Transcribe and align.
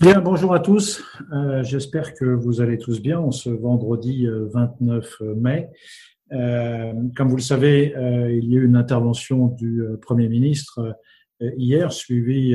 Bien, 0.00 0.22
bonjour 0.22 0.54
à 0.54 0.60
tous. 0.60 1.04
Euh, 1.30 1.62
J'espère 1.62 2.14
que 2.14 2.24
vous 2.24 2.62
allez 2.62 2.78
tous 2.78 3.02
bien 3.02 3.18
en 3.18 3.32
ce 3.32 3.50
vendredi 3.50 4.26
29 4.26 5.16
euh, 5.20 5.34
mai. 5.34 5.68
Euh, 6.32 6.94
comme 7.14 7.28
vous 7.28 7.36
le 7.36 7.42
savez, 7.42 7.94
euh, 7.96 8.32
il 8.32 8.50
y 8.50 8.56
a 8.56 8.60
eu 8.60 8.64
une 8.64 8.76
intervention 8.76 9.48
du 9.48 9.82
euh, 9.82 9.98
Premier 9.98 10.28
ministre 10.28 10.96
hier, 11.40 11.92
suivie 11.92 12.54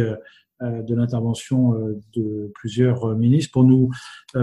de 0.62 0.96
l'intervention 0.96 1.74
de 2.16 2.52
plusieurs 2.54 3.16
ministres 3.16 3.52
pour 3.52 3.64
nous 3.64 3.90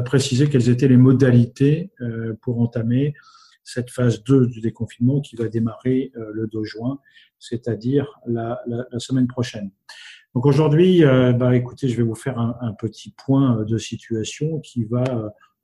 préciser 0.05 0.48
quelles 0.48 0.69
étaient 0.69 0.89
les 0.89 0.96
modalités 0.96 1.93
pour 2.41 2.61
entamer 2.61 3.14
cette 3.62 3.89
phase 3.89 4.25
2 4.25 4.48
du 4.48 4.61
déconfinement 4.61 5.21
qui 5.21 5.37
va 5.37 5.46
démarrer 5.46 6.11
le 6.16 6.48
2 6.48 6.64
juin, 6.64 6.98
c'est-à-dire 7.39 8.19
la, 8.27 8.61
semaine 8.98 9.29
prochaine. 9.29 9.71
Donc 10.34 10.46
aujourd'hui, 10.46 11.04
euh, 11.04 11.32
bah, 11.32 11.54
écoutez, 11.54 11.88
je 11.88 11.96
vais 11.96 12.02
vous 12.02 12.14
faire 12.14 12.38
un, 12.38 12.72
petit 12.72 13.10
point 13.10 13.59
euh, 13.59 13.64
de 13.64 13.77
situation 13.77 14.60
qui 14.60 14.84
va 14.84 15.04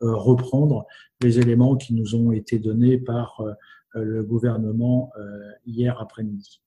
euh, 0.03 0.15
reprendre 0.15 0.87
les 1.23 1.39
éléments 1.39 1.77
qui 1.77 1.95
nous 1.95 2.15
ont 2.15 2.33
été 2.33 2.59
donnés 2.59 2.99
par 2.99 3.43
le 3.95 4.23
gouvernement 4.23 5.11
hier 5.67 6.01
après-midi. 6.01 6.63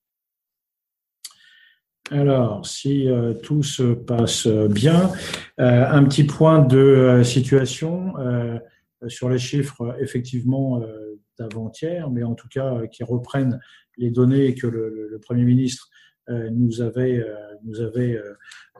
Alors, 2.10 2.66
si 2.66 3.08
tout 3.42 3.64
se 3.64 3.94
passe 3.94 4.48
bien, 4.48 5.10
un 5.58 6.04
petit 6.04 6.26
point 6.26 6.60
de 6.60 7.22
situation 7.24 8.16
sur 9.08 9.30
les 9.30 9.38
chiffres 9.38 9.96
effectivement 10.02 10.82
d'avant-hier, 11.40 12.10
mais 12.10 12.24
en 12.24 12.36
tout 12.36 12.50
cas 12.50 12.86
qui 12.88 13.04
reprennent 13.06 13.62
les 13.98 14.12
données 14.12 14.54
que 14.54 14.68
le, 14.68 15.18
Premier 15.24 15.46
ministre 15.46 15.90
nous 16.52 16.82
avait 16.82 17.20
euh, 17.20 17.36
nous 17.64 17.82
avait 17.82 18.18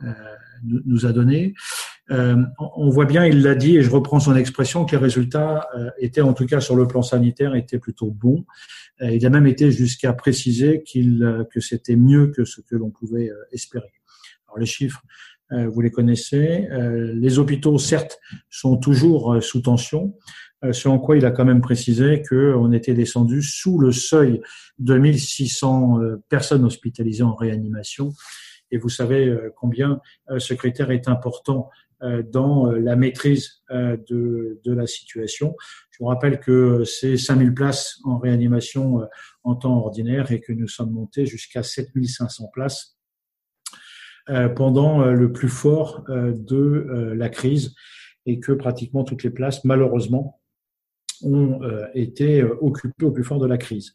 euh, 0.04 0.14
nous 0.64 1.06
a 1.06 1.14
donné. 1.14 1.54
on 2.10 2.90
voit 2.90 3.06
bien, 3.06 3.26
il 3.26 3.42
l'a 3.42 3.56
dit, 3.56 3.78
et 3.78 3.84
je 3.84 3.90
reprends 3.90 4.20
son 4.20 4.36
expression, 4.36 4.86
que 4.86 4.92
les 4.92 4.98
résultats 4.98 5.68
étaient, 6.00 6.22
en 6.22 6.34
tout 6.34 6.46
cas 6.46 6.60
sur 6.60 6.76
le 6.76 6.88
plan 6.88 7.04
sanitaire, 7.04 7.56
étaient 7.56 7.80
plutôt 7.80 8.10
bons. 8.10 8.44
il 9.00 9.24
a 9.26 9.30
même 9.30 9.46
été 9.46 9.72
jusqu'à 9.72 10.12
préciser 10.14 10.84
que 10.84 11.60
c'était 11.60 11.96
mieux 11.96 12.28
que 12.28 12.44
ce 12.44 12.62
que 12.62 12.76
l'on 12.76 12.90
pouvait 12.90 13.30
espérer. 13.52 13.94
Alors 14.48 14.58
les 14.58 14.66
chiffres, 14.66 15.04
vous 15.52 15.82
les 15.82 15.92
connaissez. 15.92 16.68
Les 17.14 17.38
hôpitaux, 17.38 17.78
certes, 17.78 18.20
sont 18.50 18.78
toujours 18.78 19.42
sous 19.42 19.62
tension. 19.62 20.16
Euh, 20.64 20.74
selon 20.74 21.00
quoi 21.00 21.18
il 21.18 21.26
a 21.26 21.32
quand 21.32 21.46
même 21.46 21.62
précisé 21.62 22.22
qu'on 22.28 22.72
était 22.72 22.94
descendu 22.94 23.42
sous 23.42 23.80
le 23.80 23.92
seuil 23.92 24.42
de 24.78 24.98
1600 24.98 26.02
euh, 26.02 26.24
personnes 26.30 26.64
hospitalisées 26.64 27.24
en 27.24 27.34
réanimation. 27.34 28.14
Et 28.70 28.78
vous 28.78 28.90
savez 28.90 29.28
euh, 29.28 29.52
combien 29.56 30.00
ce 30.38 30.54
critère 30.54 30.92
est 30.92 31.08
important 31.08 31.70
dans 32.32 32.72
la 32.72 32.96
maîtrise 32.96 33.62
de, 33.70 34.60
de 34.66 34.74
la 34.74 34.88
situation. 34.88 35.56
Je 35.92 36.00
vous 36.00 36.08
rappelle 36.08 36.40
que 36.40 36.84
c'est 36.84 37.16
5000 37.16 37.54
places 37.54 38.00
en 38.06 38.18
réanimation 38.18 39.08
en 39.44 39.54
temps 39.54 39.78
ordinaire 39.78 40.32
et 40.32 40.40
que 40.40 40.52
nous 40.52 40.68
sommes 40.68 40.90
montés 40.90 41.28
jusqu'à 41.28 41.62
7500 41.62 42.50
places 42.52 42.98
pendant 44.56 45.06
le 45.06 45.32
plus 45.32 45.48
fort 45.48 46.04
de 46.10 47.14
la 47.16 47.30
crise 47.30 47.76
et 48.26 48.40
que 48.40 48.52
pratiquement 48.52 49.04
toutes 49.04 49.22
les 49.22 49.30
places, 49.30 49.64
malheureusement, 49.64 50.41
ont 51.24 51.62
euh, 51.64 51.86
été 51.94 52.42
euh, 52.42 52.58
occupés 52.62 53.06
au 53.06 53.12
plus 53.12 53.24
fort 53.24 53.40
de 53.40 53.48
la 53.48 53.58
crise. 53.58 53.94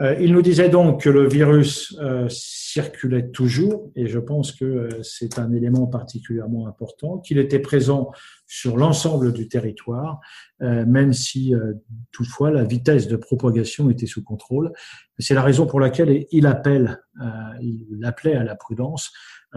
Euh, 0.00 0.14
il 0.20 0.32
nous 0.32 0.42
disait 0.42 0.68
donc 0.68 1.02
que 1.02 1.10
le 1.10 1.28
virus 1.28 1.98
circulait 2.28 3.30
toujours, 3.30 3.90
et 3.96 4.06
je 4.06 4.20
pense 4.20 4.52
que 4.52 4.88
c'est 5.02 5.40
un 5.40 5.52
élément 5.52 5.88
particulièrement 5.88 6.68
important, 6.68 7.18
qu'il 7.18 7.38
était 7.38 7.58
présent 7.58 8.12
sur 8.46 8.76
l'ensemble 8.76 9.32
du 9.32 9.48
territoire, 9.48 10.20
même 10.60 11.12
si 11.12 11.52
toutefois 12.12 12.52
la 12.52 12.62
vitesse 12.62 13.08
de 13.08 13.16
propagation 13.16 13.90
était 13.90 14.06
sous 14.06 14.22
contrôle. 14.22 14.72
C'est 15.18 15.34
la 15.34 15.42
raison 15.42 15.66
pour 15.66 15.80
laquelle 15.80 16.26
il 16.30 16.46
appelle, 16.46 17.02
appelait 18.04 18.36
à 18.36 18.44
la 18.44 18.54
prudence. 18.54 19.10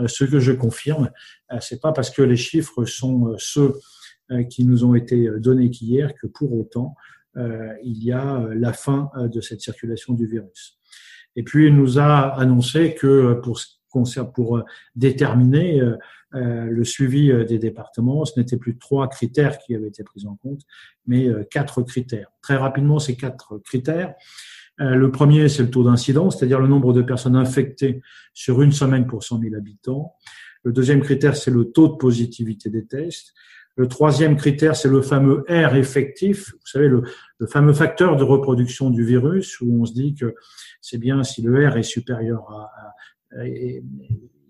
ce 0.07 0.23
que 0.23 0.39
je 0.39 0.53
confirme, 0.53 1.11
c'est 1.59 1.79
pas 1.79 1.91
parce 1.91 2.09
que 2.09 2.23
les 2.23 2.37
chiffres 2.37 2.83
sont 2.85 3.35
ceux 3.37 3.73
qui 4.49 4.65
nous 4.65 4.85
ont 4.85 4.95
été 4.95 5.27
euh, 5.27 5.39
donnés 5.39 5.69
qu'hier 5.69 6.13
que 6.15 6.27
pour 6.27 6.53
autant, 6.53 6.95
euh, 7.37 7.73
il 7.83 8.03
y 8.03 8.11
a 8.11 8.45
la 8.53 8.73
fin 8.73 9.09
de 9.15 9.41
cette 9.41 9.61
circulation 9.61 10.13
du 10.13 10.27
virus. 10.27 10.77
Et 11.35 11.43
puis, 11.43 11.67
il 11.67 11.75
nous 11.75 11.97
a 11.97 12.27
annoncé 12.37 12.93
que 12.93 13.39
pour, 13.41 13.59
pour 14.33 14.63
déterminer 14.95 15.81
le 16.33 16.83
suivi 16.83 17.31
des 17.45 17.57
départements, 17.57 18.25
ce 18.25 18.37
n'était 18.37 18.57
plus 18.57 18.77
trois 18.77 19.07
critères 19.07 19.57
qui 19.59 19.73
avaient 19.73 19.87
été 19.87 20.03
pris 20.03 20.25
en 20.25 20.35
compte, 20.35 20.59
mais 21.07 21.29
quatre 21.49 21.83
critères. 21.83 22.27
Très 22.41 22.57
rapidement, 22.57 22.99
ces 22.99 23.15
quatre 23.15 23.59
critères. 23.59 24.13
Le 24.77 25.09
premier, 25.09 25.47
c'est 25.47 25.63
le 25.63 25.69
taux 25.69 25.85
d'incidence, 25.85 26.37
c'est-à-dire 26.37 26.59
le 26.59 26.67
nombre 26.67 26.91
de 26.91 27.01
personnes 27.01 27.37
infectées 27.37 28.01
sur 28.33 28.61
une 28.61 28.73
semaine 28.73 29.07
pour 29.07 29.23
100 29.23 29.39
000 29.39 29.55
habitants. 29.55 30.15
Le 30.63 30.71
deuxième 30.73 31.01
critère, 31.01 31.35
c'est 31.35 31.51
le 31.51 31.71
taux 31.71 31.87
de 31.87 31.95
positivité 31.95 32.69
des 32.69 32.85
tests. 32.85 33.33
Le 33.75 33.87
troisième 33.87 34.35
critère, 34.35 34.75
c'est 34.75 34.89
le 34.89 35.01
fameux 35.01 35.45
R 35.47 35.75
effectif, 35.75 36.51
vous 36.51 36.67
savez, 36.67 36.87
le, 36.87 37.03
le, 37.37 37.47
fameux 37.47 37.73
facteur 37.73 38.15
de 38.17 38.23
reproduction 38.23 38.89
du 38.89 39.03
virus, 39.05 39.61
où 39.61 39.81
on 39.81 39.85
se 39.85 39.93
dit 39.93 40.13
que 40.13 40.35
c'est 40.81 40.97
bien 40.97 41.23
si 41.23 41.41
le 41.41 41.67
R 41.67 41.77
est 41.77 41.83
supérieur 41.83 42.49
à, 42.51 42.69
il 43.45 43.83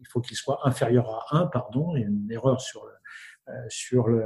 faut 0.10 0.22
qu'il 0.22 0.36
soit 0.36 0.60
inférieur 0.64 1.10
à 1.32 1.38
1, 1.44 1.48
pardon, 1.48 1.96
il 1.96 2.02
y 2.02 2.04
a 2.04 2.08
une 2.08 2.32
erreur 2.32 2.60
sur, 2.60 2.84
le, 2.86 3.54
euh, 3.54 3.58
sur, 3.70 4.08
le, 4.08 4.24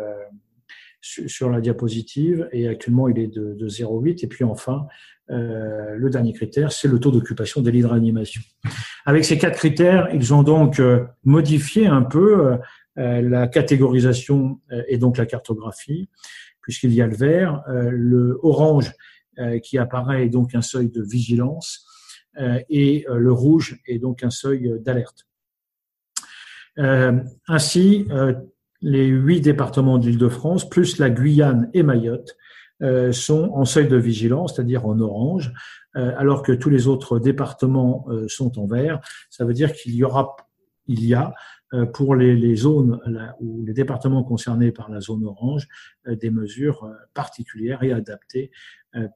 sur 1.02 1.50
la 1.50 1.62
diapositive, 1.62 2.48
et 2.52 2.68
actuellement 2.68 3.08
il 3.08 3.20
est 3.20 3.28
de, 3.28 3.54
de 3.54 3.70
0,8. 3.70 4.24
Et 4.24 4.28
puis 4.28 4.44
enfin, 4.44 4.88
euh, 5.32 5.96
le 5.96 6.10
dernier 6.10 6.34
critère, 6.34 6.72
c'est 6.72 6.88
le 6.88 7.00
taux 7.00 7.12
d'occupation 7.12 7.62
des 7.62 7.72
lits 7.72 7.82
de 7.82 7.88
réanimation. 7.88 8.42
Avec 9.06 9.26
ces 9.26 9.38
quatre 9.38 9.58
critères, 9.58 10.10
ils 10.14 10.34
ont 10.34 10.44
donc 10.44 10.80
euh, 10.80 11.06
modifié 11.24 11.88
un 11.88 12.04
peu 12.04 12.48
euh, 12.48 12.58
la 12.96 13.48
catégorisation 13.48 14.62
euh, 14.72 14.84
et 14.88 14.98
donc 14.98 15.18
la 15.18 15.26
cartographie, 15.26 16.10
puisqu'il 16.62 16.94
y 16.94 17.02
a 17.02 17.08
le 17.08 17.16
vert, 17.16 17.64
euh, 17.68 17.90
le 17.92 18.40
orange 18.44 18.92
qui 19.64 19.78
apparaît 19.78 20.28
est 20.28 20.30
donc 20.30 20.56
un 20.56 20.62
seuil 20.62 20.90
de 20.90 21.04
vigilance 21.04 21.86
et 22.70 23.06
le 23.10 23.34
rouge 23.34 23.82
est 23.86 24.00
donc 24.00 24.24
un 24.24 24.30
seuil 24.30 24.80
d'alerte. 24.80 25.28
ainsi, 26.78 28.08
les 28.82 29.08
huit 29.08 29.42
départements 29.42 29.98
d'Île-de-France, 29.98 30.70
plus 30.70 31.00
la 31.00 31.10
Guyane 31.10 31.70
et 31.74 31.84
Mayotte, 31.84 32.38
sont 33.12 33.50
en 33.52 33.66
seuil 33.66 33.90
de 33.90 33.98
vigilance, 33.98 34.56
c'est-à-dire 34.56 34.86
en 34.86 34.98
orange, 35.02 35.52
alors 35.96 36.42
que 36.42 36.54
tous 36.54 36.70
les 36.70 36.88
autres 36.88 37.20
départements 37.20 38.08
sont 38.30 38.58
en 38.58 38.68
vert. 38.68 39.02
Ça 39.30 39.44
veut 39.44 39.54
dire 39.54 39.74
qu'il 39.74 39.96
y 39.96 40.06
aura, 40.06 40.38
il 40.88 41.04
y 41.04 41.14
a 41.14 41.28
euh, 41.28 41.34
pour 41.94 42.16
les, 42.16 42.36
les 42.36 42.56
zones 42.56 43.00
ou 43.40 43.64
les 43.66 43.74
départements 43.74 44.24
concernés 44.24 44.72
par 44.72 44.90
la 44.90 45.02
zone 45.02 45.26
orange 45.26 45.68
euh, 46.08 46.16
des 46.16 46.30
mesures 46.30 46.84
euh, 46.84 46.94
particulières 47.14 47.84
et 47.84 47.92
adaptées 47.92 48.52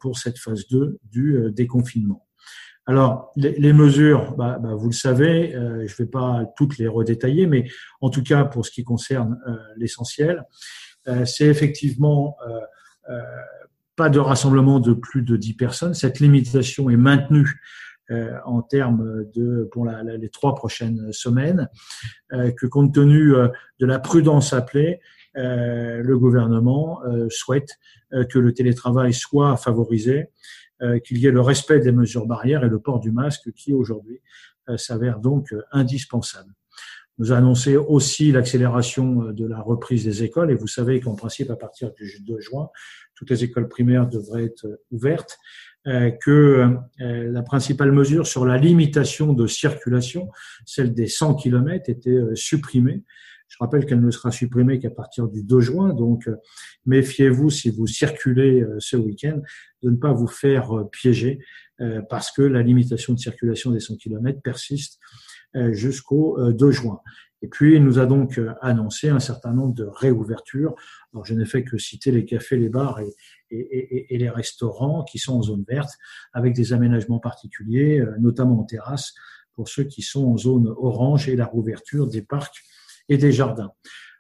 pour 0.02 0.18
cette 0.18 0.38
phase 0.38 0.68
2 0.68 1.00
du 1.10 1.40
déconfinement. 1.54 2.28
Alors, 2.86 3.32
les, 3.38 3.58
les 3.58 3.72
mesures, 3.72 4.36
bah, 4.36 4.60
bah, 4.62 4.74
vous 4.76 4.88
le 4.88 4.94
savez, 4.94 5.52
je 5.54 5.58
ne 5.58 5.98
vais 5.98 6.06
pas 6.06 6.44
toutes 6.58 6.78
les 6.78 6.90
redétailler, 6.90 7.48
mais 7.48 7.66
en 8.02 8.10
tout 8.10 8.22
cas, 8.22 8.44
pour 8.44 8.66
ce 8.66 8.72
qui 8.72 8.84
concerne 8.84 9.40
l'essentiel, 9.78 10.44
c'est 11.24 11.46
effectivement 11.46 12.36
pas 14.00 14.10
de 14.10 14.20
rassemblement 14.20 14.80
de 14.80 14.94
plus 14.94 15.24
de 15.24 15.38
10 15.38 15.54
personnes. 15.56 15.94
Cette 15.94 16.20
limitation 16.22 16.90
est 16.90 16.98
maintenue 16.98 17.48
euh, 17.48 17.99
en 18.46 18.62
termes 18.62 19.26
de 19.34 19.68
pour 19.72 19.86
la, 19.86 20.04
les 20.04 20.30
trois 20.30 20.56
prochaines 20.56 21.12
semaines, 21.12 21.70
euh, 22.34 22.52
que 22.52 22.66
compte 22.66 22.94
tenu 22.94 23.36
euh, 23.36 23.48
de 23.80 23.86
la 23.86 24.00
prudence 24.00 24.54
appelée, 24.54 25.00
le 25.36 26.16
gouvernement 26.18 27.02
souhaite 27.30 27.78
que 28.12 28.40
le 28.40 28.54
télétravail 28.54 29.14
soit 29.14 29.56
favorisé, 29.56 30.32
qu'il 31.06 31.20
y 31.20 31.28
ait 31.28 31.32
le 31.32 31.40
respect 31.40 31.80
des 31.80 31.94
mesures 31.94 32.26
barrières 32.26 32.66
et 32.66 32.68
le 32.68 32.80
port 32.80 33.00
du 33.00 33.12
masque 33.12 33.54
qui 33.54 33.72
aujourd'hui 33.72 34.22
s'avère 34.76 35.20
donc 35.20 35.56
indispensable. 35.72 36.52
Nous 37.20 37.32
a 37.32 37.38
annoncé 37.38 37.78
aussi 37.78 38.34
l'accélération 38.34 39.32
de 39.32 39.46
la 39.46 39.62
reprise 39.62 40.04
des 40.04 40.24
écoles. 40.24 40.52
Et 40.52 40.56
vous 40.56 40.68
savez 40.68 41.00
qu'en 41.00 41.16
principe 41.16 41.52
à 41.52 41.56
partir 41.56 41.94
du 41.94 42.20
2 42.22 42.40
juin 42.42 42.70
toutes 43.20 43.32
les 43.32 43.44
écoles 43.44 43.68
primaires 43.68 44.08
devraient 44.08 44.46
être 44.46 44.80
ouvertes. 44.92 45.38
euh, 45.38 45.69
que 45.86 46.68
euh, 47.02 47.32
la 47.32 47.42
principale 47.42 47.92
mesure 47.92 48.28
sur 48.28 48.46
la 48.46 48.58
limitation 48.58 49.34
de 49.34 49.48
circulation, 49.48 50.30
celle 50.66 50.94
des 50.94 51.08
100 51.08 51.36
km, 51.36 51.90
était 51.90 52.10
euh, 52.10 52.36
supprimée. 52.36 53.04
Je 53.48 53.58
rappelle 53.60 53.86
qu'elle 53.86 54.02
ne 54.02 54.12
sera 54.12 54.30
supprimée 54.30 54.78
qu'à 54.78 54.92
partir 54.92 55.28
du 55.28 55.44
2 55.44 55.60
juin, 55.60 55.94
donc 55.94 56.30
méfiez-vous 56.86 57.50
si 57.50 57.72
vous 57.72 57.88
circulez 57.88 58.64
ce 58.78 58.96
week-end 58.96 59.42
de 59.82 59.90
ne 59.90 59.96
pas 59.96 60.14
vous 60.14 60.28
faire 60.28 60.70
piéger 60.92 61.40
parce 62.10 62.32
que 62.32 62.44
la 62.44 62.62
limitation 62.62 63.14
de 63.14 63.18
circulation 63.18 63.72
des 63.72 63.80
100 63.80 63.96
km 63.96 64.40
persiste 64.44 65.00
jusqu'au 65.72 66.52
2 66.52 66.72
juin. 66.72 67.00
Et 67.42 67.48
puis, 67.48 67.76
il 67.76 67.84
nous 67.84 68.00
a 68.00 68.06
donc 68.06 68.40
annoncé 68.62 69.10
un 69.10 69.20
certain 69.20 69.54
nombre 69.54 69.74
de 69.74 69.86
réouvertures. 69.86 70.76
Alors, 71.14 71.26
je 71.26 71.34
n'ai 71.34 71.46
fait 71.46 71.64
que 71.64 71.78
citer 71.78 72.12
les 72.12 72.26
cafés, 72.26 72.58
les 72.58 72.70
bars 72.70 73.00
et, 73.00 73.16
et, 73.50 74.14
et, 74.14 74.18
les 74.18 74.30
restaurants 74.30 75.04
qui 75.04 75.20
sont 75.20 75.38
en 75.38 75.42
zone 75.42 75.64
verte, 75.68 75.92
avec 76.34 76.54
des 76.54 76.74
aménagements 76.74 77.20
particuliers, 77.20 78.04
notamment 78.20 78.60
en 78.60 78.64
terrasse, 78.64 79.14
pour 79.60 79.68
ceux 79.68 79.84
qui 79.84 80.02
sont 80.02 80.26
en 80.26 80.38
zone 80.38 80.68
orange 80.78 81.28
et 81.28 81.36
la 81.36 81.46
rouverture 81.46 82.08
des 82.08 82.22
parcs 82.22 82.64
et 83.10 83.18
des 83.18 83.32
jardins. 83.32 83.74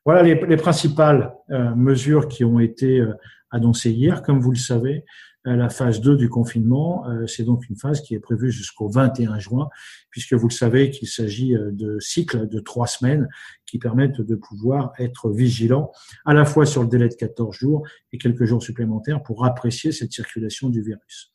Voilà 0.05 0.23
les, 0.23 0.35
les 0.35 0.57
principales 0.57 1.33
euh, 1.51 1.73
mesures 1.75 2.27
qui 2.27 2.43
ont 2.43 2.59
été 2.59 2.99
euh, 2.99 3.13
annoncées 3.51 3.91
hier. 3.91 4.21
Comme 4.21 4.39
vous 4.39 4.51
le 4.51 4.57
savez, 4.57 4.97
euh, 4.97 5.01
la 5.45 5.69
phase 5.69 6.01
2 6.01 6.17
du 6.17 6.29
confinement, 6.29 7.05
c'est 7.25 7.43
donc 7.43 7.67
une 7.69 7.77
phase 7.77 8.01
qui 8.01 8.13
est 8.13 8.19
prévue 8.19 8.51
jusqu'au 8.51 8.89
21 8.89 9.39
juin, 9.39 9.69
puisque 10.09 10.33
vous 10.33 10.47
le 10.47 10.53
savez 10.53 10.91
qu'il 10.91 11.07
s'agit 11.07 11.53
de 11.53 11.97
cycles 11.99 12.47
de 12.47 12.59
trois 12.59 12.87
semaines 12.87 13.27
qui 13.65 13.79
permettent 13.79 14.21
de 14.21 14.35
pouvoir 14.35 14.91
être 14.99 15.31
vigilant 15.31 15.91
à 16.25 16.33
la 16.33 16.45
fois 16.45 16.65
sur 16.65 16.81
le 16.81 16.89
délai 16.89 17.07
de 17.07 17.15
14 17.15 17.55
jours 17.55 17.87
et 18.11 18.17
quelques 18.17 18.45
jours 18.45 18.61
supplémentaires 18.61 19.23
pour 19.23 19.45
apprécier 19.45 19.91
cette 19.91 20.11
circulation 20.11 20.69
du 20.69 20.81
virus. 20.81 21.33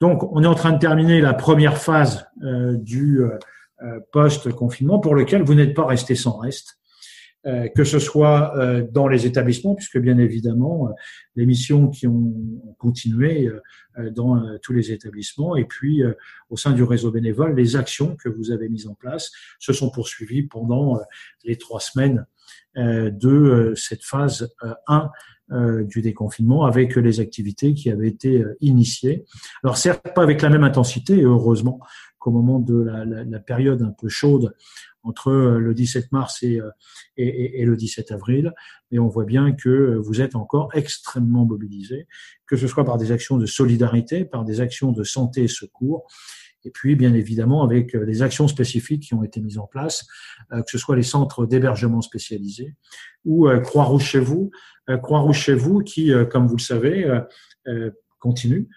Donc, 0.00 0.22
on 0.32 0.42
est 0.42 0.46
en 0.46 0.54
train 0.54 0.72
de 0.72 0.78
terminer 0.78 1.20
la 1.20 1.34
première 1.34 1.76
phase 1.76 2.26
euh, 2.42 2.74
du 2.76 3.20
euh, 3.20 3.38
euh, 3.82 4.00
post-confinement 4.12 4.98
pour 4.98 5.14
lequel 5.14 5.42
vous 5.42 5.54
n'êtes 5.54 5.74
pas 5.74 5.86
resté 5.86 6.14
sans 6.14 6.38
reste. 6.38 6.79
Que 7.44 7.84
ce 7.84 7.98
soit 7.98 8.54
dans 8.92 9.08
les 9.08 9.26
établissements, 9.26 9.74
puisque 9.74 9.98
bien 9.98 10.18
évidemment, 10.18 10.90
les 11.36 11.46
missions 11.46 11.88
qui 11.88 12.06
ont 12.06 12.34
continué 12.78 13.50
dans 14.12 14.58
tous 14.58 14.72
les 14.72 14.92
établissements, 14.92 15.56
et 15.56 15.64
puis 15.64 16.02
au 16.50 16.56
sein 16.56 16.72
du 16.72 16.82
réseau 16.82 17.10
bénévole, 17.10 17.54
les 17.54 17.76
actions 17.76 18.16
que 18.16 18.28
vous 18.28 18.50
avez 18.50 18.68
mises 18.68 18.86
en 18.86 18.94
place 18.94 19.30
se 19.58 19.72
sont 19.72 19.90
poursuivies 19.90 20.42
pendant 20.42 21.00
les 21.44 21.56
trois 21.56 21.80
semaines 21.80 22.26
de 22.76 23.72
cette 23.74 24.04
phase 24.04 24.52
1 24.86 25.10
euh, 25.52 25.82
du 25.82 26.00
déconfinement 26.00 26.64
avec 26.64 26.94
les 26.94 27.18
activités 27.18 27.74
qui 27.74 27.90
avaient 27.90 28.06
été 28.06 28.40
euh, 28.40 28.56
initiées. 28.60 29.24
Alors 29.64 29.78
certes 29.78 30.14
pas 30.14 30.22
avec 30.22 30.42
la 30.42 30.48
même 30.48 30.62
intensité, 30.62 31.22
heureusement 31.22 31.80
qu'au 32.20 32.30
moment 32.30 32.60
de 32.60 32.80
la, 32.80 33.40
période 33.40 33.82
un 33.82 33.90
peu 33.90 34.08
chaude 34.08 34.54
entre 35.02 35.28
euh, 35.30 35.58
le 35.58 35.74
17 35.74 36.12
mars 36.12 36.42
et, 36.42 36.60
et, 37.16 37.60
et, 37.60 37.64
le 37.64 37.76
17 37.76 38.12
avril, 38.12 38.52
mais 38.92 39.00
on 39.00 39.08
voit 39.08 39.24
bien 39.24 39.52
que 39.52 39.96
vous 39.96 40.20
êtes 40.20 40.36
encore 40.36 40.68
extrêmement 40.74 41.44
mobilisés, 41.44 42.06
que 42.46 42.56
ce 42.56 42.68
soit 42.68 42.84
par 42.84 42.98
des 42.98 43.10
actions 43.10 43.38
de 43.38 43.46
solidarité, 43.46 44.24
par 44.24 44.44
des 44.44 44.60
actions 44.60 44.92
de 44.92 45.02
santé 45.02 45.44
et 45.44 45.48
secours, 45.48 46.06
et 46.64 46.70
puis, 46.70 46.94
bien 46.94 47.14
évidemment, 47.14 47.62
avec 47.62 47.94
euh, 47.94 48.04
les 48.04 48.22
actions 48.22 48.48
spécifiques 48.48 49.02
qui 49.02 49.14
ont 49.14 49.24
été 49.24 49.40
mises 49.40 49.58
en 49.58 49.66
place, 49.66 50.06
euh, 50.52 50.62
que 50.62 50.70
ce 50.70 50.78
soit 50.78 50.96
les 50.96 51.02
centres 51.02 51.46
d'hébergement 51.46 52.02
spécialisés 52.02 52.74
ou 53.24 53.48
euh, 53.48 53.60
Croix-Rouge 53.60 54.04
chez 54.04 54.20
vous, 54.20 54.50
Croix-Rouge 55.02 55.38
chez 55.38 55.54
vous 55.54 55.80
qui, 55.80 56.10
comme 56.32 56.48
vous 56.48 56.56
le 56.56 56.62
savez, 56.62 57.20
continue, 58.18 58.68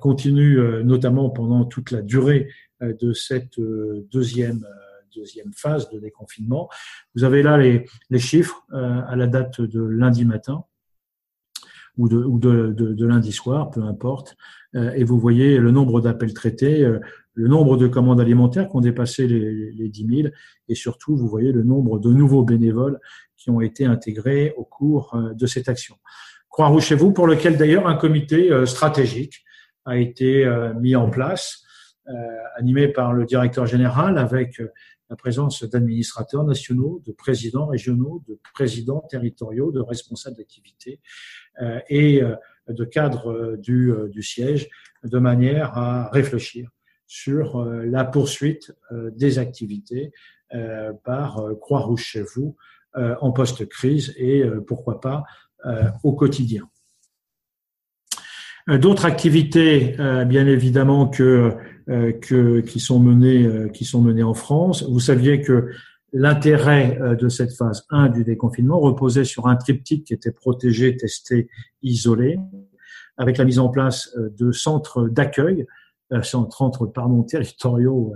continue 0.00 0.58
notamment 0.84 1.30
pendant 1.30 1.64
toute 1.64 1.90
la 1.90 2.02
durée 2.02 2.48
de 2.80 3.12
cette 3.12 3.58
deuxième 3.58 4.64
deuxième 5.14 5.52
phase 5.54 5.88
de 5.90 5.98
déconfinement. 5.98 6.68
Vous 7.14 7.24
avez 7.24 7.42
là 7.42 7.56
les, 7.56 7.86
les 8.10 8.18
chiffres 8.18 8.66
à 8.72 9.16
la 9.16 9.26
date 9.26 9.62
de 9.62 9.80
lundi 9.80 10.26
matin 10.26 10.64
ou 11.96 12.08
de, 12.08 12.18
ou 12.18 12.38
de, 12.38 12.72
de, 12.72 12.92
de 12.92 13.06
lundi 13.06 13.32
soir, 13.32 13.70
peu 13.70 13.82
importe. 13.82 14.36
Euh, 14.74 14.92
et 14.92 15.04
vous 15.04 15.18
voyez 15.18 15.58
le 15.58 15.70
nombre 15.70 16.00
d'appels 16.00 16.34
traités, 16.34 16.84
euh, 16.84 17.00
le 17.34 17.48
nombre 17.48 17.76
de 17.76 17.86
commandes 17.86 18.20
alimentaires 18.20 18.68
qui 18.68 18.76
ont 18.76 18.80
dépassé 18.80 19.26
les, 19.26 19.72
les 19.72 19.88
10 19.88 20.06
000, 20.22 20.28
et 20.68 20.74
surtout, 20.74 21.16
vous 21.16 21.28
voyez 21.28 21.52
le 21.52 21.62
nombre 21.62 21.98
de 21.98 22.10
nouveaux 22.10 22.44
bénévoles 22.44 22.98
qui 23.36 23.50
ont 23.50 23.60
été 23.60 23.84
intégrés 23.86 24.54
au 24.56 24.64
cours 24.64 25.14
euh, 25.14 25.32
de 25.34 25.46
cette 25.46 25.68
action. 25.68 25.96
Croix-Rouge 26.50 26.84
chez 26.84 26.94
vous, 26.94 27.12
pour 27.12 27.26
lequel 27.26 27.56
d'ailleurs 27.56 27.86
un 27.86 27.96
comité 27.96 28.50
stratégique 28.64 29.44
a 29.86 29.96
été 29.96 30.44
mis 30.78 30.94
en 30.96 31.08
place, 31.08 31.62
animé 32.56 32.88
par 32.88 33.12
le 33.12 33.24
directeur 33.24 33.66
général 33.66 34.18
avec 34.18 34.60
la 35.08 35.16
présence 35.16 35.62
d'administrateurs 35.64 36.44
nationaux, 36.44 37.02
de 37.06 37.12
présidents 37.12 37.66
régionaux, 37.66 38.22
de 38.28 38.38
présidents 38.54 39.00
territoriaux, 39.08 39.70
de 39.70 39.80
responsables 39.80 40.36
d'activité 40.36 41.00
euh, 41.62 41.80
et 41.88 42.22
euh, 42.22 42.34
de 42.68 42.84
cadres 42.84 43.30
euh, 43.30 43.56
du, 43.56 43.92
du 44.10 44.22
siège, 44.22 44.68
de 45.04 45.18
manière 45.18 45.76
à 45.78 46.10
réfléchir 46.10 46.70
sur 47.06 47.64
la 47.64 48.04
poursuite 48.04 48.72
des 48.90 49.38
activités 49.38 50.10
par 51.04 51.40
Croix-Rouge 51.60 52.02
chez 52.02 52.22
vous 52.34 52.56
en 52.96 53.30
post-crise 53.30 54.12
et 54.16 54.42
pourquoi 54.66 55.00
pas 55.00 55.22
au 56.02 56.14
quotidien. 56.14 56.68
D'autres 58.68 59.06
activités, 59.06 59.94
bien 60.26 60.46
évidemment, 60.46 61.06
que 61.06 61.54
euh, 61.88 62.10
que, 62.10 62.62
qui 62.62 62.80
sont 62.80 62.98
menées 62.98 63.44
euh, 63.44 63.68
qui 63.68 63.84
sont 63.84 64.02
menées 64.02 64.24
en 64.24 64.34
France. 64.34 64.82
Vous 64.90 64.98
saviez 64.98 65.40
que 65.40 65.70
l'intérêt 66.12 66.98
euh, 67.00 67.14
de 67.14 67.28
cette 67.28 67.52
phase 67.52 67.86
1 67.90 68.08
du 68.08 68.24
déconfinement 68.24 68.80
reposait 68.80 69.22
sur 69.22 69.46
un 69.46 69.54
triptyque 69.54 70.02
qui 70.02 70.12
était 70.12 70.32
protégé, 70.32 70.96
testé, 70.96 71.48
isolé, 71.84 72.40
avec 73.16 73.38
la 73.38 73.44
mise 73.44 73.60
en 73.60 73.68
place 73.68 74.18
de 74.36 74.50
centres 74.50 75.06
d'accueil, 75.06 75.64
centres 76.22 76.86
pardon, 76.86 77.22
territoriaux 77.22 78.14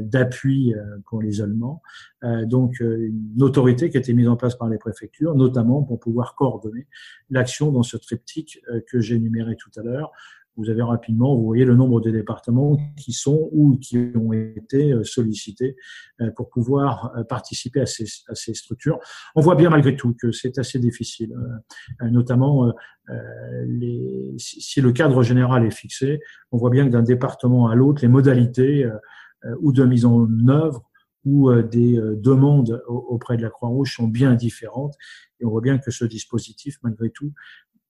d'appui 0.00 0.74
pour 1.06 1.22
l'isolement. 1.22 1.82
donc 2.44 2.80
une 2.80 3.42
autorité 3.42 3.90
qui 3.90 3.96
a 3.96 4.00
été 4.00 4.12
mise 4.12 4.28
en 4.28 4.36
place 4.36 4.56
par 4.56 4.68
les 4.68 4.78
préfectures, 4.78 5.34
notamment 5.34 5.82
pour 5.82 6.00
pouvoir 6.00 6.34
coordonner 6.34 6.86
l'action 7.30 7.70
dans 7.72 7.82
ce 7.82 7.96
triptyque 7.96 8.60
que 8.88 9.00
j'ai 9.00 9.16
énuméré 9.16 9.56
tout 9.56 9.70
à 9.78 9.82
l'heure, 9.82 10.12
vous 10.56 10.70
avez 10.70 10.82
rapidement, 10.82 11.36
vous 11.36 11.44
voyez 11.44 11.64
le 11.64 11.74
nombre 11.74 12.00
de 12.00 12.10
départements 12.10 12.76
qui 12.96 13.12
sont 13.12 13.48
ou 13.52 13.76
qui 13.78 14.12
ont 14.14 14.32
été 14.32 14.92
euh, 14.92 15.04
sollicités 15.04 15.76
euh, 16.20 16.30
pour 16.30 16.48
pouvoir 16.48 17.12
euh, 17.16 17.24
participer 17.24 17.80
à 17.80 17.86
ces, 17.86 18.06
à 18.28 18.34
ces 18.34 18.54
structures. 18.54 18.98
On 19.34 19.40
voit 19.40 19.54
bien 19.54 19.70
malgré 19.70 19.96
tout 19.96 20.14
que 20.20 20.32
c'est 20.32 20.58
assez 20.58 20.78
difficile, 20.78 21.34
notamment 22.00 22.72
les, 23.66 24.34
si 24.38 24.80
le 24.80 24.92
cadre 24.92 25.22
général 25.22 25.64
est 25.64 25.70
fixé, 25.70 26.20
on 26.52 26.58
voit 26.58 26.70
bien 26.70 26.86
que 26.86 26.90
d'un 26.90 27.02
département 27.02 27.68
à 27.68 27.74
l'autre, 27.74 28.02
les 28.02 28.08
modalités 28.08 28.88
ou 29.60 29.72
de 29.72 29.84
mise 29.84 30.04
en 30.04 30.26
œuvre 30.48 30.82
ou 31.24 31.52
des 31.62 31.98
demandes 32.16 32.82
auprès 32.88 33.36
de 33.36 33.42
la 33.42 33.50
Croix-Rouge 33.50 33.94
sont 33.96 34.08
bien 34.08 34.34
différentes. 34.34 34.94
Et 35.40 35.44
on 35.44 35.50
voit 35.50 35.60
bien 35.60 35.78
que 35.78 35.90
ce 35.90 36.04
dispositif, 36.04 36.78
malgré 36.82 37.10
tout, 37.10 37.32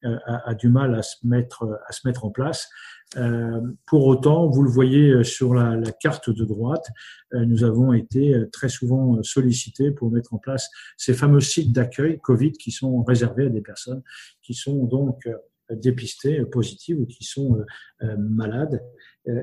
a, 0.05 0.51
a, 0.51 0.55
du 0.55 0.69
mal 0.69 0.95
à 0.95 1.03
se 1.03 1.17
mettre 1.25 1.81
à 1.89 1.93
se 1.93 2.07
mettre 2.07 2.25
en 2.25 2.31
place. 2.31 2.69
Euh, 3.17 3.61
pour 3.87 4.07
autant, 4.07 4.49
vous 4.49 4.63
le 4.63 4.71
voyez 4.71 5.11
euh, 5.11 5.25
sur 5.25 5.55
la, 5.55 5.77
la 5.77 5.93
carte 5.93 6.29
de 6.29 6.45
droite, 6.45 6.87
nous 7.33 7.65
avons 7.65 7.93
été 7.93 8.35
très 8.53 8.69
souvent 8.69 9.23
sollicités 9.23 9.91
pour 9.91 10.11
mettre 10.11 10.33
en 10.33 10.39
place 10.39 10.69
ces 10.97 11.13
fameux 11.13 11.41
sites 11.41 11.73
d'accueil 11.73 12.19
Covid 12.21 12.53
qui 12.53 12.71
sont 12.71 13.03
réservés 13.03 13.47
à 13.47 13.49
des 13.49 13.61
personnes 13.61 14.03
qui 14.43 14.55
sont 14.55 14.85
donc 14.85 15.29
dépistées 15.71 16.45
positives 16.47 17.01
ou 17.01 17.07
qui 17.07 17.25
sont 17.25 17.65
malades 18.17 18.81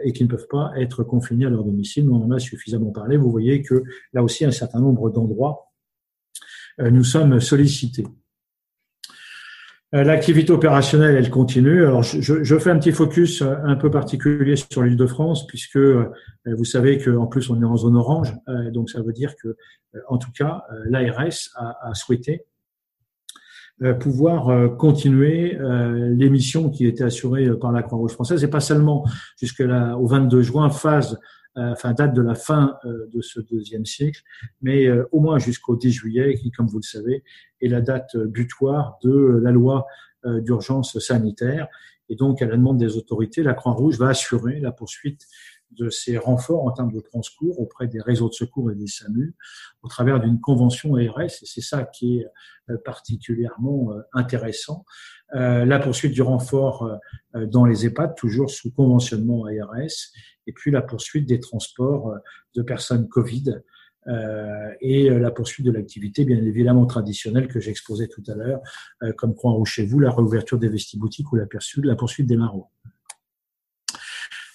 et 0.03 0.13
qui 0.13 0.23
ne 0.23 0.29
peuvent 0.29 0.47
pas 0.49 0.71
être 0.77 1.03
confinés 1.03 1.45
à 1.45 1.49
leur 1.49 1.65
domicile. 1.65 2.09
on 2.09 2.23
en 2.23 2.31
a 2.31 2.39
suffisamment 2.39 2.91
parlé. 2.91 3.17
Vous 3.17 3.29
voyez 3.29 3.61
que 3.61 3.83
là 4.13 4.23
aussi, 4.23 4.45
un 4.45 4.51
certain 4.51 4.79
nombre 4.79 5.09
d'endroits, 5.09 5.73
nous 6.79 7.03
sommes 7.03 7.41
sollicités. 7.41 8.07
Euh, 9.93 10.03
l'activité 10.03 10.51
opérationnelle, 10.51 11.15
elle 11.15 11.29
continue. 11.29 11.85
Alors, 11.85 12.01
je, 12.01 12.43
je, 12.43 12.57
fais 12.57 12.71
un 12.71 12.79
petit 12.79 12.91
focus 12.91 13.43
euh, 13.43 13.55
un 13.63 13.75
peu 13.75 13.91
particulier 13.91 14.55
sur 14.55 14.81
l'île 14.81 14.97
de 14.97 15.05
France, 15.05 15.45
puisque 15.45 15.75
euh, 15.75 16.09
vous 16.45 16.65
savez 16.65 16.97
qu'en 16.97 17.27
plus 17.27 17.49
on 17.51 17.61
est 17.61 17.65
en 17.65 17.77
zone 17.77 17.95
orange, 17.95 18.33
donc 18.73 18.89
ça 18.89 19.01
veut 19.01 19.13
dire 19.13 19.33
que, 19.41 19.55
en 20.09 20.17
tout 20.17 20.31
cas, 20.31 20.63
l'ARS 20.85 21.49
a, 21.55 21.89
a, 21.89 21.93
souhaité 21.93 22.45
pouvoir 24.01 24.77
continuer 24.77 25.57
les 25.57 26.29
missions 26.29 26.69
qui 26.69 26.85
étaient 26.85 27.05
assurées 27.05 27.49
par 27.59 27.71
la 27.71 27.81
Croix-Rouge 27.81 28.11
française, 28.11 28.43
et 28.43 28.49
pas 28.49 28.59
seulement 28.59 29.05
jusqu'au 29.39 29.65
22 29.65 30.41
juin, 30.41 30.69
phase 30.69 31.17
enfin 31.55 31.93
date 31.93 32.13
de 32.13 32.21
la 32.21 32.35
fin 32.35 32.77
euh, 32.85 33.07
de 33.13 33.21
ce 33.21 33.39
deuxième 33.39 33.85
cycle, 33.85 34.21
mais 34.61 34.87
euh, 34.87 35.07
au 35.11 35.19
moins 35.19 35.39
jusqu'au 35.39 35.75
10 35.75 35.91
juillet, 35.91 36.35
qui, 36.35 36.51
comme 36.51 36.67
vous 36.67 36.79
le 36.79 36.83
savez, 36.83 37.23
est 37.61 37.67
la 37.67 37.81
date 37.81 38.17
butoir 38.17 38.97
de 39.03 39.39
la 39.41 39.51
loi 39.51 39.85
d'urgence 40.25 40.97
sanitaire. 40.99 41.67
Et 42.07 42.15
donc, 42.15 42.41
à 42.41 42.45
la 42.45 42.55
demande 42.55 42.77
des 42.77 42.95
autorités, 42.95 43.43
la 43.43 43.53
Croix-Rouge 43.53 43.97
va 43.97 44.07
assurer 44.07 44.61
la 44.61 44.71
poursuite 44.71 45.27
de 45.77 45.89
ces 45.89 46.17
renforts 46.17 46.65
en 46.65 46.71
termes 46.71 46.91
de 46.91 46.99
transcours 46.99 47.59
auprès 47.59 47.87
des 47.87 48.01
réseaux 48.01 48.29
de 48.29 48.33
secours 48.33 48.71
et 48.71 48.75
des 48.75 48.87
SAMU 48.87 49.35
au 49.81 49.87
travers 49.87 50.19
d'une 50.19 50.39
convention 50.39 50.95
ARS, 50.95 51.21
et 51.21 51.45
c'est 51.45 51.61
ça 51.61 51.83
qui 51.83 52.19
est 52.19 52.27
euh, 52.69 52.77
particulièrement 52.83 53.91
euh, 53.91 54.01
intéressant. 54.13 54.85
Euh, 55.35 55.65
la 55.65 55.79
poursuite 55.79 56.13
du 56.13 56.21
renfort 56.21 56.97
dans 57.33 57.65
les 57.65 57.85
EHPAD, 57.85 58.15
toujours 58.15 58.51
sous 58.51 58.71
conventionnement 58.71 59.45
ARS, 59.45 60.11
et 60.45 60.53
puis 60.53 60.71
la 60.71 60.81
poursuite 60.81 61.27
des 61.27 61.39
transports 61.39 62.13
de 62.55 62.61
personnes 62.61 63.07
Covid 63.07 63.61
et 64.81 65.09
la 65.09 65.31
poursuite 65.31 65.65
de 65.65 65.71
l'activité, 65.71 66.25
bien 66.25 66.43
évidemment 66.43 66.85
traditionnelle 66.85 67.47
que 67.47 67.61
j'exposais 67.61 68.07
tout 68.07 68.21
à 68.27 68.35
l'heure, 68.35 68.61
comme 69.15 69.33
Croix-Rouge 69.33 69.71
chez 69.71 69.85
vous, 69.85 69.99
la 70.01 70.11
réouverture 70.11 70.59
des 70.59 70.67
vestiboutiques 70.67 71.31
ou 71.31 71.37
la 71.37 71.45
poursuite, 71.45 71.85
la 71.85 71.95
poursuite 71.95 72.27
des 72.27 72.35
marauds. 72.35 72.67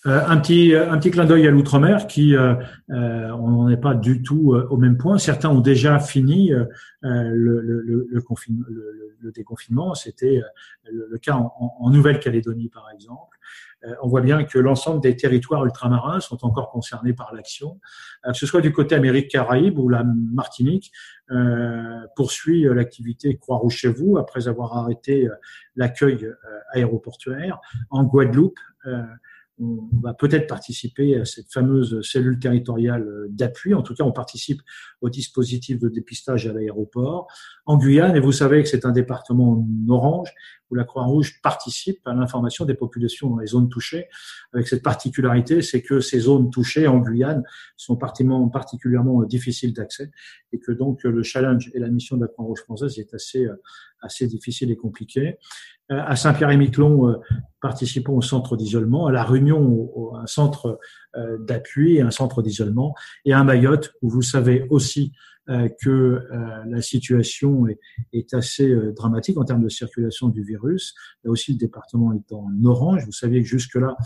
Euh, 0.09 0.21
un 0.27 0.39
petit 0.39 0.75
un 0.75 0.97
petit 0.99 1.11
clin 1.11 1.27
d'œil 1.27 1.47
à 1.47 1.51
l'outre-mer 1.51 2.07
qui 2.07 2.35
euh, 2.35 2.55
euh, 2.91 3.31
on 3.33 3.49
n'en 3.49 3.69
est 3.69 3.77
pas 3.77 3.95
du 3.95 4.23
tout 4.23 4.55
au 4.71 4.77
même 4.77 4.97
point. 4.97 5.19
Certains 5.19 5.51
ont 5.51 5.61
déjà 5.61 5.99
fini 6.01 6.51
le, 7.03 7.61
le, 7.61 7.61
le, 7.61 8.07
le, 9.21 9.33
déconfinement. 9.33 9.95
C'était 9.95 10.41
le, 10.91 11.19
cas 11.19 11.35
en, 11.35 11.53
en 11.79 11.91
Nouvelle-Calédonie 11.91 12.69
par 12.69 12.91
exemple. 12.93 13.37
on 14.03 14.09
voit 14.09 14.21
bien 14.21 14.45
que 14.45 14.59
l'ensemble 14.59 15.01
des 15.03 15.15
territoires 15.17 15.65
ultramarins 15.65 16.21
sont 16.21 16.45
encore 16.45 16.71
concernés 16.71 17.13
par 17.13 17.35
l'action, 17.35 17.79
que 18.25 18.33
ce 18.33 18.47
soit 18.47 18.61
du 18.61 18.73
côté 18.73 18.95
Amérique 18.95 19.31
Caraïbe 19.31 19.79
ou 19.79 19.89
la 19.89 20.05
Martinique 20.05 20.93
poursuit 22.17 22.63
l'activité 22.65 23.37
Croix-Rouge 23.37 23.77
chez 23.77 23.89
vous 23.89 24.17
après 24.19 24.49
avoir 24.49 24.77
arrêté 24.77 25.29
l'accueil 25.77 26.29
aéroportuaire 26.73 27.61
en 27.91 28.05
Guadeloupe 28.05 28.59
on 29.61 29.89
va 30.01 30.15
peut-être 30.15 30.47
participer 30.47 31.19
à 31.19 31.25
cette 31.25 31.53
fameuse 31.53 32.01
cellule 32.03 32.39
territoriale 32.39 33.27
d'appui. 33.29 33.75
En 33.75 33.83
tout 33.83 33.95
cas, 33.95 34.05
on 34.05 34.13
participe 34.13 34.63
au 35.01 35.09
dispositif 35.09 35.79
de 35.79 35.89
dépistage 35.89 36.47
à 36.47 36.53
l'aéroport. 36.53 37.27
En 37.67 37.77
Guyane, 37.77 38.17
et 38.17 38.21
vous 38.21 38.33
savez 38.33 38.63
que 38.63 38.69
c'est 38.69 38.85
un 38.85 38.93
département 38.93 39.53
en 39.53 39.89
orange, 39.89 40.33
où 40.71 40.75
la 40.75 40.85
Croix-Rouge 40.85 41.41
participe 41.43 42.07
à 42.07 42.15
l'information 42.15 42.65
des 42.67 42.75
populations 42.75 43.31
dans 43.31 43.39
les 43.39 43.47
zones 43.47 43.69
touchées, 43.69 44.07
avec 44.53 44.69
cette 44.69 44.83
particularité, 44.83 45.63
c'est 45.63 45.83
que 45.83 46.01
ces 46.01 46.21
zones 46.21 46.51
touchées 46.51 46.87
en 46.87 46.99
Guyane 46.99 47.43
sont 47.77 47.97
particulièrement 47.97 49.23
difficiles 49.25 49.73
d'accès, 49.73 50.11
et 50.53 50.59
que 50.59 50.73
donc 50.73 51.05
le 51.05 51.23
challenge 51.23 51.71
et 51.75 51.79
la 51.79 51.89
mission 51.89 52.17
de 52.17 52.23
la 52.23 52.29
Croix-Rouge 52.29 52.61
française 52.61 52.99
est 52.99 53.15
assez, 53.15 53.47
assez 54.01 54.27
difficile 54.27 54.71
et 54.71 54.77
compliqué. 54.77 55.39
Euh, 55.91 56.01
à 56.05 56.17
Saint-Pierre-et-Miquelon, 56.17 57.09
euh, 57.09 57.15
participons 57.61 58.17
au 58.17 58.23
centre 58.23 58.57
d'isolement, 58.57 59.07
à 59.07 59.13
La 59.13 59.25
Réunion, 59.25 59.91
un 60.17 60.27
centre 60.27 60.79
euh, 61.17 61.39
d'appui, 61.39 62.01
un 62.01 62.11
centre 62.11 62.43
d'isolement, 62.43 62.95
et 63.25 63.33
à 63.33 63.43
Mayotte, 63.43 63.95
où 64.03 64.11
vous 64.11 64.23
savez 64.23 64.67
aussi 64.71 65.13
que 65.81 66.21
la 66.67 66.83
situation 66.83 67.67
est, 68.13 68.35
assez 68.35 68.71
dramatique 68.95 69.39
en 69.39 69.45
termes 69.45 69.63
de 69.63 69.71
circulation 69.71 70.29
du 70.29 70.45
virus. 70.45 70.95
Là 71.25 71.31
aussi, 71.31 71.53
le 71.53 71.57
département 71.57 72.13
est 72.13 72.31
en 72.33 72.51
orange. 72.67 73.07
Vous 73.07 73.13
savez 73.13 73.41
que 73.41 73.49
jusque-là, 73.49 73.97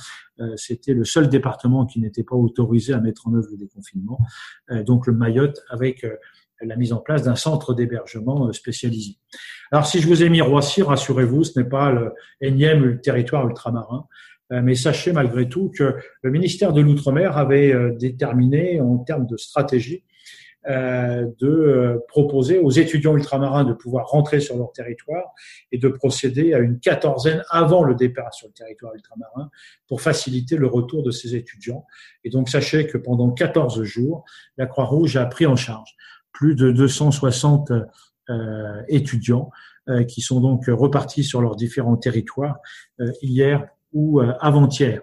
c'était 0.55 0.95
le 0.95 1.05
seul 1.05 1.29
département 1.29 1.85
qui 1.85 1.99
n'était 1.99 2.23
pas 2.23 2.37
autorisé 2.37 2.93
à 2.93 3.01
mettre 3.01 3.27
en 3.27 3.35
œuvre 3.35 3.49
le 3.51 3.57
déconfinement. 3.57 4.21
Donc 4.87 5.09
le 5.09 5.15
Mayotte 5.15 5.61
avec 5.69 6.07
la 6.67 6.77
mise 6.77 6.93
en 6.93 6.99
place 6.99 7.23
d'un 7.23 7.37
centre 7.37 7.75
d'hébergement 7.75 8.49
euh, 8.49 8.53
spécialisé. 8.53 9.17
Alors, 9.71 9.87
si 9.87 10.01
je 10.01 10.07
vous 10.07 10.23
ai 10.23 10.29
mis 10.29 10.41
Roissy, 10.41 10.83
rassurez-vous, 10.83 11.45
ce 11.45 11.59
n'est 11.59 11.69
pas 11.69 11.93
le 11.93 12.13
énième 12.41 13.01
territoire 13.01 13.49
ultramarin, 13.49 14.07
euh, 14.53 14.61
mais 14.63 14.75
sachez 14.75 15.13
malgré 15.13 15.49
tout 15.49 15.71
que 15.77 15.97
le 16.23 16.31
ministère 16.31 16.73
de 16.73 16.81
l'Outre-mer 16.81 17.37
avait 17.39 17.73
euh, 17.73 17.93
déterminé 17.93 18.81
en 18.81 18.99
termes 18.99 19.27
de 19.27 19.37
stratégie 19.37 20.05
de 20.65 22.01
proposer 22.07 22.61
aux 22.61 22.71
étudiants 22.71 23.17
ultramarins 23.17 23.65
de 23.65 23.73
pouvoir 23.73 24.07
rentrer 24.07 24.39
sur 24.39 24.57
leur 24.57 24.71
territoire 24.71 25.33
et 25.73 25.79
de 25.79 25.89
procéder 25.89 26.55
à 26.55 26.61
une 26.61 26.79
quatorzaine 26.79 27.43
avant 27.51 27.83
le 27.83 27.97
départ 27.97 28.33
sur 28.33 28.47
le 28.47 28.53
territoire 28.53 28.95
ultramarin 28.95 29.51
pour 29.89 30.01
faciliter 30.01 30.57
le 30.57 30.69
retour 30.69 31.03
de 31.03 31.11
ces 31.11 31.35
étudiants. 31.35 31.85
Et 32.23 32.31
donc 32.31 32.49
sachez 32.49 32.87
que 32.87 32.97
pendant 32.97 33.33
14 33.33 33.83
jours, 33.83 34.25
la 34.57 34.67
Croix-Rouge 34.67 35.17
a 35.17 35.27
pris 35.27 35.47
en 35.47 35.57
charge 35.57 35.97
plus 36.33 36.55
de 36.55 36.73
260 36.73 37.73
euh, 38.31 38.83
étudiants 38.87 39.51
euh, 39.89 40.05
qui 40.05 40.21
sont 40.21 40.41
donc 40.41 40.67
repartis 40.69 41.25
sur 41.25 41.43
leurs 41.43 41.57
différents 41.57 41.97
territoires 41.97 42.59
euh, 43.01 43.11
hier 43.21 43.67
ou 43.93 44.21
avant-hier. 44.21 45.03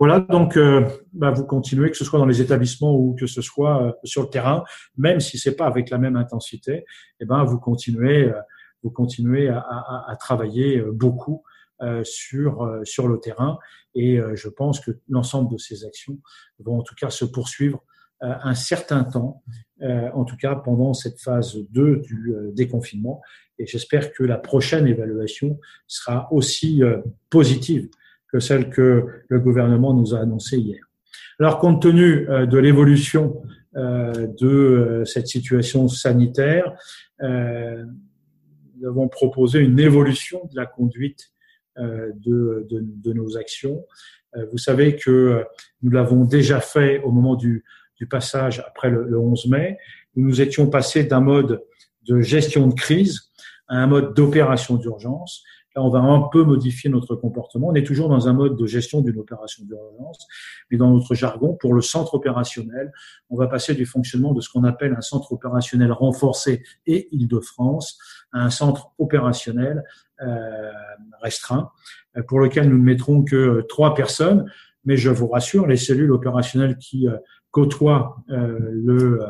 Voilà, 0.00 0.18
donc 0.18 0.58
bah, 1.12 1.30
vous 1.30 1.44
continuez, 1.44 1.90
que 1.90 1.96
ce 1.96 2.04
soit 2.04 2.18
dans 2.18 2.26
les 2.26 2.40
établissements 2.40 2.92
ou 2.92 3.14
que 3.14 3.28
ce 3.28 3.40
soit 3.40 3.96
sur 4.02 4.22
le 4.22 4.28
terrain, 4.28 4.64
même 4.96 5.20
si 5.20 5.38
c'est 5.38 5.54
pas 5.54 5.66
avec 5.66 5.90
la 5.90 5.98
même 5.98 6.16
intensité, 6.16 6.84
eh 7.20 7.24
ben 7.24 7.44
vous 7.44 7.60
continuez, 7.60 8.32
vous 8.82 8.90
continuez 8.90 9.48
à, 9.48 9.60
à, 9.60 10.10
à 10.10 10.16
travailler 10.16 10.82
beaucoup 10.90 11.44
sur 12.02 12.80
sur 12.82 13.06
le 13.06 13.20
terrain, 13.20 13.60
et 13.94 14.18
je 14.34 14.48
pense 14.48 14.80
que 14.80 14.90
l'ensemble 15.08 15.52
de 15.52 15.58
ces 15.58 15.84
actions 15.84 16.18
vont 16.58 16.80
en 16.80 16.82
tout 16.82 16.96
cas 16.96 17.10
se 17.10 17.24
poursuivre 17.24 17.84
un 18.20 18.54
certain 18.54 19.04
temps, 19.04 19.42
euh, 19.48 19.69
en 19.82 20.24
tout 20.24 20.36
cas 20.36 20.54
pendant 20.56 20.94
cette 20.94 21.20
phase 21.20 21.56
2 21.70 21.96
du 21.96 22.34
euh, 22.34 22.50
déconfinement. 22.52 23.22
Et 23.58 23.66
j'espère 23.66 24.12
que 24.12 24.22
la 24.22 24.38
prochaine 24.38 24.86
évaluation 24.86 25.58
sera 25.86 26.28
aussi 26.32 26.82
euh, 26.82 26.98
positive 27.30 27.88
que 28.32 28.40
celle 28.40 28.70
que 28.70 29.06
le 29.28 29.40
gouvernement 29.40 29.94
nous 29.94 30.14
a 30.14 30.20
annoncée 30.20 30.58
hier. 30.58 30.84
Alors, 31.38 31.58
compte 31.58 31.82
tenu 31.82 32.26
de 32.26 32.58
l'évolution 32.58 33.42
de 33.74 35.02
cette 35.04 35.26
situation 35.26 35.88
sanitaire, 35.88 36.76
nous 37.20 38.86
avons 38.86 39.08
proposé 39.08 39.58
une 39.60 39.80
évolution 39.80 40.48
de 40.52 40.56
la 40.56 40.66
conduite 40.66 41.32
de, 41.76 42.66
de, 42.70 42.84
de 42.84 43.12
nos 43.12 43.36
actions. 43.36 43.84
Vous 44.52 44.58
savez 44.58 44.94
que 44.94 45.44
nous 45.82 45.90
l'avons 45.90 46.24
déjà 46.24 46.60
fait 46.60 47.00
au 47.02 47.10
moment 47.10 47.34
du 47.34 47.64
du 48.00 48.06
passage 48.06 48.64
après 48.66 48.88
le, 48.88 49.18
11 49.18 49.46
mai, 49.48 49.78
où 50.16 50.22
nous 50.22 50.40
étions 50.40 50.68
passés 50.68 51.04
d'un 51.04 51.20
mode 51.20 51.62
de 52.08 52.20
gestion 52.22 52.66
de 52.66 52.74
crise 52.74 53.30
à 53.68 53.76
un 53.76 53.86
mode 53.86 54.14
d'opération 54.14 54.76
d'urgence. 54.76 55.44
Là, 55.76 55.82
on 55.84 55.90
va 55.90 56.00
un 56.00 56.22
peu 56.32 56.42
modifier 56.42 56.88
notre 56.88 57.14
comportement. 57.14 57.68
On 57.68 57.74
est 57.74 57.86
toujours 57.86 58.08
dans 58.08 58.26
un 58.26 58.32
mode 58.32 58.56
de 58.56 58.66
gestion 58.66 59.02
d'une 59.02 59.18
opération 59.18 59.64
d'urgence, 59.64 60.26
mais 60.70 60.78
dans 60.78 60.90
notre 60.90 61.14
jargon, 61.14 61.56
pour 61.60 61.74
le 61.74 61.82
centre 61.82 62.14
opérationnel, 62.14 62.90
on 63.28 63.36
va 63.36 63.46
passer 63.46 63.74
du 63.74 63.84
fonctionnement 63.84 64.32
de 64.32 64.40
ce 64.40 64.48
qu'on 64.48 64.64
appelle 64.64 64.94
un 64.96 65.02
centre 65.02 65.30
opérationnel 65.32 65.92
renforcé 65.92 66.64
et 66.86 67.08
Île-de-France 67.12 67.98
à 68.32 68.40
un 68.40 68.50
centre 68.50 68.92
opérationnel 68.98 69.84
euh, 70.22 70.72
restreint, 71.20 71.70
pour 72.26 72.40
lequel 72.40 72.68
nous 72.68 72.78
ne 72.78 72.82
mettrons 72.82 73.22
que 73.22 73.64
trois 73.68 73.94
personnes. 73.94 74.50
Mais 74.86 74.96
je 74.96 75.10
vous 75.10 75.28
rassure, 75.28 75.66
les 75.66 75.76
cellules 75.76 76.10
opérationnelles 76.10 76.78
qui 76.78 77.06
euh, 77.06 77.16
côtoie 77.50 78.16
euh, 78.30 78.58
le, 78.72 79.20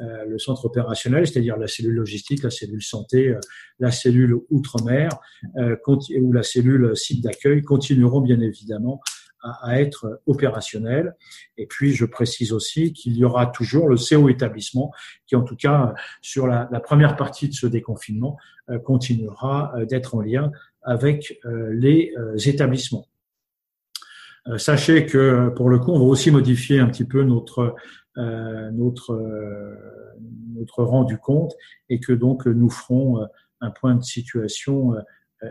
euh, 0.00 0.24
le 0.26 0.38
centre 0.38 0.64
opérationnel, 0.64 1.26
c'est-à-dire 1.26 1.56
la 1.56 1.66
cellule 1.66 1.94
logistique, 1.94 2.42
la 2.42 2.50
cellule 2.50 2.82
santé, 2.82 3.28
euh, 3.28 3.40
la 3.78 3.90
cellule 3.90 4.36
outre-mer 4.50 5.10
ou 5.86 6.32
la 6.32 6.42
cellule 6.42 6.96
site 6.96 7.22
d'accueil 7.22 7.62
continueront 7.62 8.20
bien 8.20 8.40
évidemment 8.40 9.00
à, 9.40 9.80
être 9.80 10.20
opérationnels. 10.26 11.14
Et 11.56 11.66
puis, 11.66 11.94
je 11.94 12.04
précise 12.04 12.52
aussi 12.52 12.92
qu'il 12.92 13.16
y 13.16 13.24
aura 13.24 13.46
toujours 13.46 13.88
le 13.88 13.96
CO 13.96 14.28
établissement 14.28 14.92
qui, 15.26 15.36
en 15.36 15.42
tout 15.42 15.54
cas, 15.54 15.94
sur 16.22 16.48
la 16.48 16.66
première 16.80 17.16
partie 17.16 17.48
de 17.48 17.54
ce 17.54 17.68
déconfinement, 17.68 18.36
continuera 18.84 19.72
d'être 19.88 20.16
en 20.16 20.22
lien 20.22 20.50
avec 20.82 21.38
les 21.44 22.12
établissements. 22.46 23.06
Euh, 24.46 24.58
sachez 24.58 25.06
que 25.06 25.50
pour 25.50 25.68
le 25.68 25.78
coup, 25.78 25.92
on 25.92 25.98
va 25.98 26.04
aussi 26.04 26.30
modifier 26.30 26.80
un 26.80 26.86
petit 26.86 27.04
peu 27.04 27.22
notre 27.22 27.74
euh, 28.16 28.70
notre 28.70 29.12
euh, 29.12 29.74
notre 30.54 30.82
rang 30.82 31.04
du 31.04 31.18
compte 31.18 31.54
et 31.88 32.00
que 32.00 32.12
donc 32.12 32.46
nous 32.46 32.70
ferons 32.70 33.26
un 33.60 33.70
point 33.70 33.94
de 33.94 34.02
situation 34.02 34.94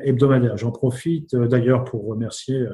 hebdomadaire. 0.03 0.57
J'en 0.57 0.71
profite 0.71 1.33
d'ailleurs 1.33 1.85
pour 1.85 2.05
remercier 2.05 2.65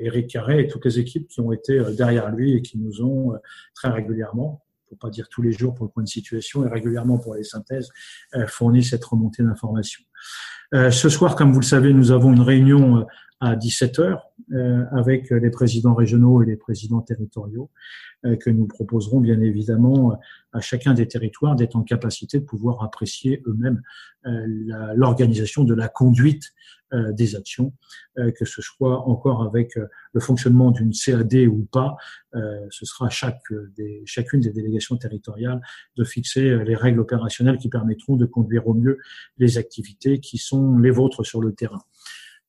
Eric 0.00 0.30
Carré 0.30 0.60
et 0.60 0.66
toutes 0.68 0.86
les 0.86 0.98
équipes 0.98 1.28
qui 1.28 1.40
ont 1.40 1.52
été 1.52 1.78
derrière 1.94 2.30
lui 2.30 2.54
et 2.54 2.62
qui 2.62 2.78
nous 2.78 3.02
ont 3.02 3.34
très 3.74 3.90
régulièrement, 3.90 4.64
pour 4.88 4.96
pas 4.96 5.10
dire 5.10 5.28
tous 5.28 5.42
les 5.42 5.52
jours 5.52 5.74
pour 5.74 5.84
le 5.84 5.90
point 5.90 6.02
de 6.02 6.08
situation 6.08 6.64
et 6.64 6.70
régulièrement 6.70 7.18
pour 7.18 7.34
les 7.34 7.44
synthèses, 7.44 7.90
fourni 8.46 8.82
cette 8.82 9.04
remontée 9.04 9.42
d'informations. 9.42 10.04
Ce 10.72 11.08
soir, 11.10 11.36
comme 11.36 11.52
vous 11.52 11.60
le 11.60 11.66
savez, 11.66 11.92
nous 11.92 12.10
avons 12.10 12.32
une 12.32 12.40
réunion 12.40 13.06
à 13.40 13.54
17 13.54 13.98
heures 13.98 14.30
avec 14.92 15.30
les 15.30 15.50
présidents 15.50 15.94
régionaux 15.94 16.42
et 16.42 16.46
les 16.46 16.56
présidents 16.56 17.02
territoriaux 17.02 17.70
que 18.22 18.48
nous 18.48 18.66
proposerons 18.66 19.20
bien 19.20 19.40
évidemment 19.40 20.18
à 20.52 20.60
chacun 20.60 20.94
des 20.94 21.06
territoires 21.06 21.54
d'être 21.54 21.76
en 21.76 21.82
capacité 21.82 22.38
de 22.38 22.44
pouvoir 22.44 22.82
apprécier 22.82 23.42
eux-mêmes 23.46 23.82
l'organisation 24.24 25.64
de 25.64 25.74
la 25.74 25.88
conduite 25.88 26.54
euh, 26.92 27.10
des 27.10 27.34
actions, 27.34 27.72
euh, 28.16 28.30
que 28.30 28.44
ce 28.44 28.62
soit 28.62 29.08
encore 29.08 29.42
avec 29.42 29.76
euh, 29.76 29.88
le 30.12 30.20
fonctionnement 30.20 30.70
d'une 30.70 30.92
CAD 30.92 31.34
ou 31.48 31.66
pas, 31.72 31.96
ce 32.70 32.84
sera 32.84 33.08
chaque 33.08 33.42
des, 33.76 34.02
chacune 34.04 34.40
des 34.40 34.52
délégations 34.52 34.96
territoriales 34.96 35.60
de 35.96 36.04
fixer 36.04 36.62
les 36.64 36.76
règles 36.76 37.00
opérationnelles 37.00 37.56
qui 37.56 37.68
permettront 37.68 38.16
de 38.16 38.26
conduire 38.26 38.68
au 38.68 38.74
mieux 38.74 38.98
les 39.38 39.58
activités 39.58 40.20
qui 40.20 40.38
sont 40.38 40.78
les 40.78 40.90
vôtres 40.90 41.24
sur 41.24 41.40
le 41.40 41.54
terrain. 41.54 41.82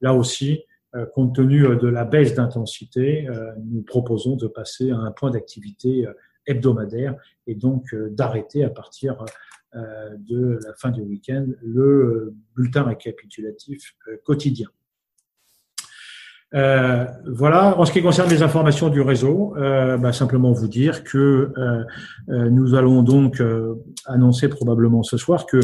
Là 0.01 0.13
aussi, 0.13 0.65
compte 1.13 1.36
tenu 1.36 1.62
de 1.77 1.88
la 1.88 2.06
baisse 2.06 2.34
d'intensité, 2.34 3.27
nous 3.65 3.82
proposons 3.82 4.36
de 4.36 4.48
passer 4.48 4.91
à 4.91 4.98
un 4.98 5.12
point 5.12 5.32
d'activité 5.32 6.08
hebdomadaire 6.46 7.15
et 7.46 7.56
donc 7.56 7.94
d'arrêter 7.94 8.63
à 8.63 8.70
partir 8.70 9.25
euh, 9.75 10.15
de 10.17 10.60
la 10.65 10.74
fin 10.75 10.91
du 10.91 11.01
week-end 11.01 11.46
le 11.62 11.82
euh, 11.82 12.36
bulletin 12.56 12.84
récapitulatif 12.84 13.96
euh, 14.08 14.15
quotidien. 14.24 14.70
voilà. 16.53 17.77
En 17.77 17.84
ce 17.84 17.91
qui 17.91 18.01
concerne 18.01 18.29
les 18.29 18.44
informations 18.44 18.88
du 18.88 19.01
réseau, 19.01 19.53
bah, 19.58 20.13
simplement 20.13 20.53
vous 20.53 20.70
dire 20.70 21.03
que 21.03 21.51
nous 22.29 22.74
allons 22.75 23.03
donc 23.03 23.44
annoncer 24.06 24.48
probablement 24.48 25.03
ce 25.03 25.17
soir 25.17 25.46
que 25.46 25.60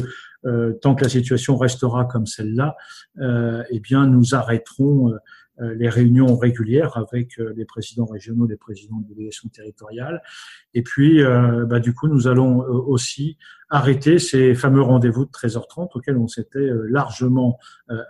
tant 0.81 0.95
que 0.95 1.03
la 1.03 1.09
situation 1.09 1.57
restera 1.57 2.05
comme 2.05 2.25
celle-là, 2.25 2.75
eh 3.19 3.79
bien 3.79 4.07
nous 4.07 4.35
arrêterons 4.35 5.13
euh, 5.62 5.75
les 5.75 5.88
réunions 5.88 6.35
régulières 6.35 6.97
avec 6.97 7.39
euh, 7.39 7.53
les 7.55 7.65
présidents 7.65 8.07
régionaux, 8.07 8.47
les 8.47 8.57
présidents 8.57 8.97
de 8.97 9.07
délégation 9.13 9.50
territoriale. 9.50 10.23
Et 10.73 10.81
puis, 10.81 11.21
euh, 11.21 11.65
bah, 11.65 11.79
du 11.79 11.93
coup, 11.93 12.07
nous 12.07 12.27
allons 12.27 12.62
aussi 12.62 13.38
arrêter 13.69 14.17
ces 14.17 14.55
fameux 14.55 14.81
rendez-vous 14.81 15.25
de 15.25 15.29
13h30 15.29 15.89
auxquels 15.93 16.17
on 16.17 16.27
s'était 16.27 16.69
largement 16.89 17.57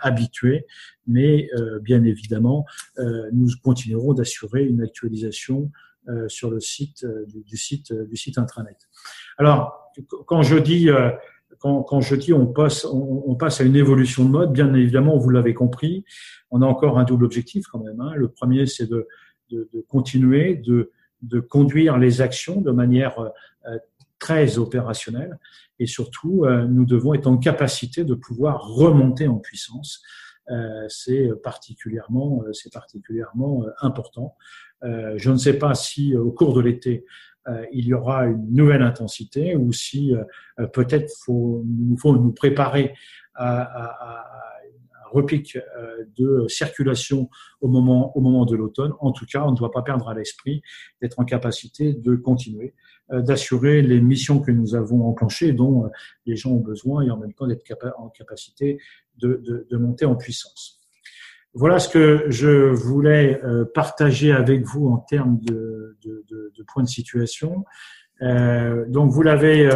habitué. 0.01 0.65
Mais 1.07 1.49
bien 1.81 2.03
évidemment, 2.03 2.65
nous 3.31 3.47
continuerons 3.63 4.13
d'assurer 4.13 4.65
une 4.65 4.81
actualisation 4.81 5.71
sur 6.27 6.51
le 6.51 6.59
site 6.59 7.05
du, 7.27 7.55
site 7.55 7.93
du 7.93 8.17
site 8.17 8.37
intranet. 8.37 8.75
Alors, 9.37 9.93
quand 10.27 10.41
je 10.41 10.57
dis 10.57 10.89
quand, 11.59 12.01
je 12.01 12.15
dis 12.15 12.33
on 12.33 12.47
passe, 12.47 12.85
on, 12.85 13.35
passe 13.35 13.61
à 13.61 13.63
une 13.63 13.75
évolution 13.75 14.25
de 14.25 14.29
mode, 14.29 14.51
bien 14.51 14.73
évidemment, 14.73 15.17
vous 15.17 15.29
l'avez 15.29 15.53
compris, 15.53 16.03
on 16.51 16.61
a 16.61 16.65
encore 16.65 16.99
un 16.99 17.03
double 17.03 17.25
objectif 17.25 17.65
quand 17.67 17.79
même. 17.79 17.99
Hein. 17.99 18.13
Le 18.15 18.27
premier, 18.27 18.65
c'est 18.65 18.89
de, 18.89 19.07
continuer 19.87 20.55
de, 20.55 20.91
de, 21.21 21.39
conduire 21.39 21.97
les 21.97 22.21
actions 22.21 22.61
de 22.61 22.71
manière 22.71 23.19
euh, 23.19 23.77
très 24.19 24.57
opérationnelle 24.57 25.37
et 25.79 25.85
surtout, 25.85 26.45
euh, 26.45 26.65
nous 26.65 26.85
devons 26.85 27.13
être 27.13 27.27
en 27.27 27.37
capacité 27.37 28.03
de 28.03 28.13
pouvoir 28.13 28.67
remonter 28.67 29.27
en 29.27 29.37
puissance. 29.37 30.01
Euh, 30.49 30.85
c'est 30.89 31.29
particulièrement, 31.43 32.43
c'est 32.53 32.71
particulièrement 32.71 33.65
important. 33.81 34.35
je 34.81 35.29
ne 35.29 35.37
sais 35.37 35.57
pas 35.57 35.75
si 35.75 36.15
au 36.15 36.31
cours 36.31 36.53
de 36.53 36.61
l'été, 36.61 37.05
il 37.71 37.85
y 37.85 37.93
aura 37.93 38.25
une 38.25 38.53
nouvelle 38.53 38.81
intensité 38.81 39.55
ou 39.55 39.73
si 39.73 40.13
peut-être 40.71 41.11
faut, 41.25 41.63
nous 41.65 41.97
faut 41.97 42.15
nous 42.15 42.31
préparer 42.31 42.93
à, 43.35 43.61
à, 43.61 44.33
repic 45.13 45.55
euh, 45.55 46.05
de 46.17 46.47
circulation 46.47 47.29
au 47.61 47.67
moment, 47.67 48.15
au 48.17 48.21
moment 48.21 48.45
de 48.45 48.55
l'automne. 48.55 48.93
En 48.99 49.11
tout 49.11 49.25
cas, 49.25 49.43
on 49.45 49.51
ne 49.51 49.55
doit 49.55 49.71
pas 49.71 49.83
perdre 49.83 50.09
à 50.09 50.13
l'esprit 50.13 50.61
d'être 51.01 51.19
en 51.19 51.25
capacité 51.25 51.93
de 51.93 52.15
continuer, 52.15 52.73
euh, 53.11 53.21
d'assurer 53.21 53.81
les 53.81 54.01
missions 54.01 54.41
que 54.41 54.51
nous 54.51 54.75
avons 54.75 55.07
enclenchées, 55.07 55.53
dont 55.53 55.85
euh, 55.85 55.89
les 56.25 56.35
gens 56.35 56.51
ont 56.51 56.59
besoin, 56.59 57.03
et 57.03 57.11
en 57.11 57.17
même 57.17 57.33
temps 57.33 57.47
d'être 57.47 57.63
en 57.97 58.09
capacité 58.09 58.79
de, 59.17 59.41
de, 59.69 59.77
monter 59.77 60.05
en 60.05 60.15
puissance. 60.15 60.82
Voilà 61.53 61.79
ce 61.79 61.87
que 61.87 62.25
je 62.29 62.71
voulais 62.71 63.39
partager 63.73 64.31
avec 64.31 64.65
vous 64.65 64.87
en 64.87 64.97
termes 64.97 65.39
de, 65.39 65.97
de, 66.03 66.25
de 66.29 66.63
points 66.63 66.83
de 66.83 66.87
situation. 66.87 67.63
Euh, 68.21 68.85
donc 68.87 69.11
vous 69.11 69.21
l'avez 69.21 69.69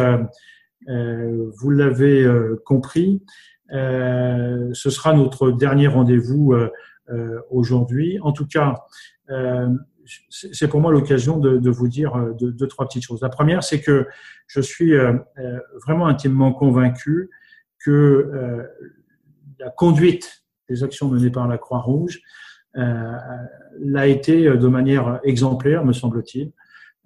euh, 0.88 1.50
vous 1.56 1.70
l'avez 1.70 2.26
compris. 2.64 3.22
Euh, 3.72 4.70
ce 4.72 4.90
sera 4.90 5.12
notre 5.12 5.50
dernier 5.50 5.88
rendez-vous 5.88 6.52
euh, 6.52 6.70
euh, 7.10 7.40
aujourd'hui. 7.50 8.18
En 8.22 8.32
tout 8.32 8.46
cas, 8.46 8.84
c'est 10.30 10.68
pour 10.68 10.80
moi 10.80 10.90
l'occasion 10.90 11.38
de, 11.38 11.58
de, 11.58 11.70
vous 11.70 11.88
dire 11.88 12.16
deux, 12.38 12.50
deux, 12.50 12.66
trois 12.66 12.86
petites 12.86 13.04
choses. 13.04 13.20
La 13.20 13.28
première, 13.28 13.62
c'est 13.62 13.82
que 13.82 14.06
je 14.46 14.60
suis 14.62 14.94
vraiment 15.84 16.06
intimement 16.06 16.54
convaincu 16.54 17.28
que 17.78 18.64
la 19.58 19.68
conduite 19.68 20.46
des 20.68 20.84
actions 20.84 21.08
menées 21.08 21.30
par 21.30 21.48
la 21.48 21.58
Croix-Rouge 21.58 22.20
l'a 22.74 24.06
été 24.06 24.44
de 24.44 24.68
manière 24.68 25.20
exemplaire, 25.24 25.84
me 25.84 25.92
semble-t-il, 25.92 26.52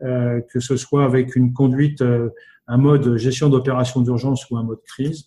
que 0.00 0.60
ce 0.60 0.76
soit 0.76 1.04
avec 1.04 1.34
une 1.34 1.54
conduite, 1.54 2.02
un 2.66 2.76
mode 2.76 3.16
gestion 3.16 3.48
d'opération 3.48 4.02
d'urgence 4.02 4.50
ou 4.50 4.58
un 4.58 4.64
mode 4.64 4.82
crise, 4.84 5.26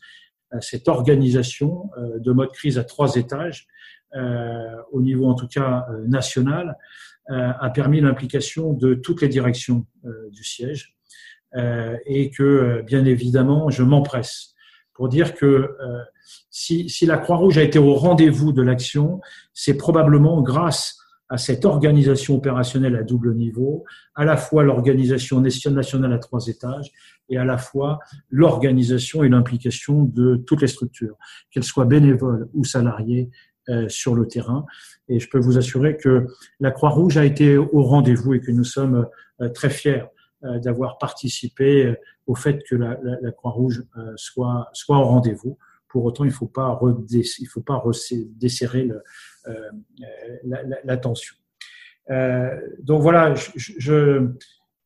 euh, 0.53 0.57
cette 0.61 0.87
organisation 0.87 1.89
euh, 1.97 2.19
de 2.19 2.31
mode 2.31 2.51
crise 2.51 2.77
à 2.77 2.83
trois 2.83 3.15
étages, 3.15 3.67
euh, 4.15 4.75
au 4.91 5.01
niveau 5.01 5.27
en 5.27 5.35
tout 5.35 5.47
cas 5.47 5.85
national, 6.07 6.77
a 7.27 7.71
permis 7.71 8.01
l'implication 8.01 8.73
de 8.73 8.93
toutes 8.93 9.23
les 9.23 9.27
directions 9.27 9.87
du 10.29 10.43
siège. 10.43 10.95
Et 12.05 12.29
que, 12.29 12.83
bien 12.85 13.03
évidemment, 13.03 13.71
je 13.71 13.81
m'empresse 13.81 14.53
pour 14.95 15.09
dire 15.09 15.35
que 15.35 15.75
si, 16.49 16.89
si 16.89 17.05
la 17.05 17.17
Croix-Rouge 17.17 17.57
a 17.57 17.63
été 17.63 17.77
au 17.77 17.93
rendez-vous 17.93 18.51
de 18.51 18.61
l'action, 18.61 19.21
c'est 19.53 19.75
probablement 19.75 20.41
grâce 20.41 20.97
à 21.29 21.37
cette 21.37 21.65
organisation 21.65 22.35
opérationnelle 22.35 22.95
à 22.95 23.03
double 23.03 23.35
niveau, 23.35 23.83
à 24.13 24.25
la 24.25 24.37
fois 24.37 24.63
l'organisation 24.63 25.41
nationale 25.41 26.13
à 26.13 26.19
trois 26.19 26.47
étages 26.47 26.91
et 27.29 27.37
à 27.37 27.45
la 27.45 27.57
fois 27.57 27.99
l'organisation 28.29 29.23
et 29.23 29.29
l'implication 29.29 30.03
de 30.03 30.35
toutes 30.35 30.61
les 30.61 30.67
structures, 30.67 31.17
qu'elles 31.51 31.63
soient 31.63 31.85
bénévoles 31.85 32.47
ou 32.53 32.63
salariées 32.63 33.31
euh, 33.69 33.89
sur 33.89 34.13
le 34.13 34.27
terrain. 34.27 34.65
Et 35.07 35.19
je 35.19 35.27
peux 35.27 35.39
vous 35.39 35.57
assurer 35.57 35.97
que 35.97 36.27
la 36.59 36.69
Croix-Rouge 36.69 37.17
a 37.17 37.25
été 37.25 37.57
au 37.57 37.81
rendez-vous 37.81 38.35
et 38.35 38.39
que 38.39 38.51
nous 38.51 38.63
sommes 38.63 39.07
euh, 39.41 39.49
très 39.49 39.71
fiers 39.71 40.03
euh, 40.03 40.05
d'avoir 40.61 40.97
participé 40.97 41.95
au 42.27 42.35
fait 42.35 42.63
que 42.67 42.75
la, 42.75 43.31
Croix-Rouge 43.31 43.83
soit, 44.15 44.69
soit 44.73 44.97
au 44.97 45.03
rendez-vous. 45.03 45.57
Pour 45.87 46.03
autant, 46.03 46.25
il 46.25 46.27
ne 46.27 46.33
faut 46.33 46.47
pas, 46.47 46.77
faut 47.47 47.61
pas 47.61 47.81
desserrer 48.35 48.89
euh, 49.47 49.53
la. 50.43 50.99
Euh, 52.11 52.59
donc 52.79 53.01
voilà, 53.01 53.33
je, 53.33 54.27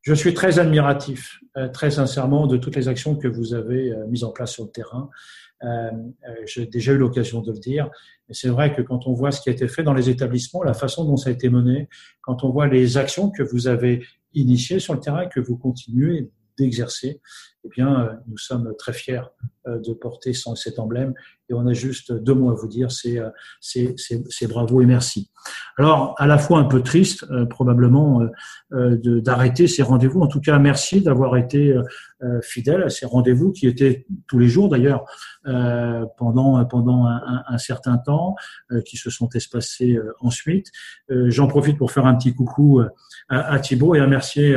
je, 0.02 0.14
suis 0.14 0.34
très 0.34 0.60
admiratif, 0.60 1.40
euh, 1.58 1.68
très 1.68 1.92
sincèrement, 1.92 2.48
de 2.48 2.58
toutes 2.58 2.76
les 2.76 2.88
actions 2.88 3.16
que 3.16 3.28
vous 3.28 3.54
avez 3.54 3.94
mises 4.08 4.24
en 4.24 4.32
place 4.32 4.52
sur 4.52 4.66
le 4.66 4.70
terrain. 4.70 5.10
J'ai 6.46 6.66
déjà 6.66 6.94
eu 6.94 6.98
l'occasion 6.98 7.42
de 7.42 7.52
le 7.52 7.60
dire. 7.60 7.90
C'est 8.32 8.50
vrai 8.50 8.74
que 8.74 8.82
quand 8.82 9.08
on 9.08 9.14
voit 9.14 9.32
ce 9.32 9.42
qui 9.42 9.50
a 9.50 9.52
été 9.52 9.68
fait 9.68 9.84
dans 9.84 9.94
les 9.94 10.10
établissements, 10.10 10.64
la 10.64 10.74
façon 10.74 11.06
dont 11.06 11.18
ça 11.18 11.30
a 11.30 11.34
été 11.34 11.50
mené, 11.50 11.90
quand 12.22 12.44
on 12.44 12.50
voit 12.50 12.68
les 12.68 12.98
actions 12.98 13.30
que 13.30 13.44
vous 13.44 13.68
avez 13.68 14.06
initiées 14.34 14.80
sur 14.80 14.94
le 14.94 15.00
terrain, 15.00 15.28
que 15.28 15.40
vous 15.40 15.58
continuez 15.58 16.30
d'exercer, 16.58 17.22
eh 17.66 17.70
bien, 17.70 18.02
euh, 18.02 18.14
nous 18.28 18.38
sommes 18.38 18.74
très 18.78 18.94
fiers 18.94 19.22
euh, 19.68 19.80
de 19.80 19.94
porter 19.94 20.32
cet 20.34 20.80
emblème 20.80 21.14
et 21.50 21.54
on 21.54 21.68
a 21.68 21.74
juste 21.74 22.14
deux 22.14 22.34
mots 22.34 22.52
à 22.52 22.54
vous 22.54 22.68
dire, 22.68 22.92
c'est 22.92 23.18
euh, 23.18 24.48
bravo 24.48 24.82
et 24.82 24.86
merci. 24.86 25.30
Alors, 25.78 26.16
à 26.18 26.28
la 26.28 26.38
fois 26.38 26.60
un 26.60 26.66
peu 26.66 26.82
triste, 26.84 27.26
probablement, 27.50 28.22
d'arrêter 28.72 29.68
ces 29.68 29.82
rendez-vous. 29.82 30.22
En 30.22 30.28
tout 30.28 30.42
cas, 30.42 30.60
merci 30.60 31.02
d'avoir 31.02 31.38
été 31.38 31.76
fidèle 32.44 32.84
à 32.84 32.90
ces 32.90 33.08
rendez-vous 33.08 33.52
qui 33.52 33.66
étaient 33.66 34.06
tous 34.28 34.38
les 34.38 34.48
jours 34.48 34.70
d'ailleurs 34.70 35.06
pendant 36.18 36.64
pendant 36.66 37.06
un, 37.06 37.44
un, 37.48 37.58
certain 37.58 37.98
temps, 37.98 38.36
qui 38.86 38.98
se 38.98 39.10
sont 39.10 39.30
espacés 39.30 39.98
ensuite. 40.20 40.68
J'en 41.10 41.48
profite 41.48 41.78
pour 41.78 41.92
faire 41.92 42.06
un 42.06 42.16
petit 42.16 42.36
coucou 42.36 42.82
à, 43.30 43.40
à 43.40 43.60
Thibault 43.60 43.96
et 43.96 44.02
à 44.02 44.04
remercier 44.04 44.56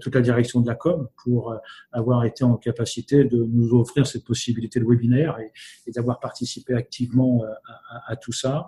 toute 0.00 0.14
la 0.14 0.20
direction 0.20 0.60
de 0.60 0.68
la 0.68 0.76
com 0.76 1.08
pour 1.24 1.54
avoir 1.92 2.24
été 2.24 2.31
en 2.40 2.56
capacité 2.56 3.24
de 3.24 3.44
nous 3.44 3.78
offrir 3.78 4.06
cette 4.06 4.24
possibilité 4.24 4.80
de 4.80 4.84
webinaire 4.84 5.38
et, 5.38 5.90
d'avoir 5.90 6.20
participé 6.20 6.74
activement 6.74 7.44
euh, 7.44 7.48
à, 7.90 8.12
à, 8.12 8.16
tout 8.16 8.32
ça. 8.32 8.66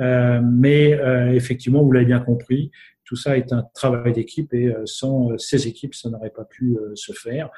Euh, 0.00 0.40
mais 0.42 0.94
euh, 0.94 1.32
effectivement, 1.32 1.82
vous 1.82 1.92
l'avez 1.92 2.06
bien 2.06 2.20
compris, 2.20 2.70
tout 3.04 3.16
ça 3.16 3.36
est 3.36 3.52
un 3.52 3.64
travail 3.74 4.12
d'équipe 4.12 4.54
et 4.54 4.72
sans 4.84 5.36
ces 5.36 5.66
équipes, 5.66 5.96
ça 5.96 6.10
n'aurait 6.10 6.30
pas 6.30 6.44
pu 6.44 6.78
se 6.94 7.12
faire. 7.12 7.50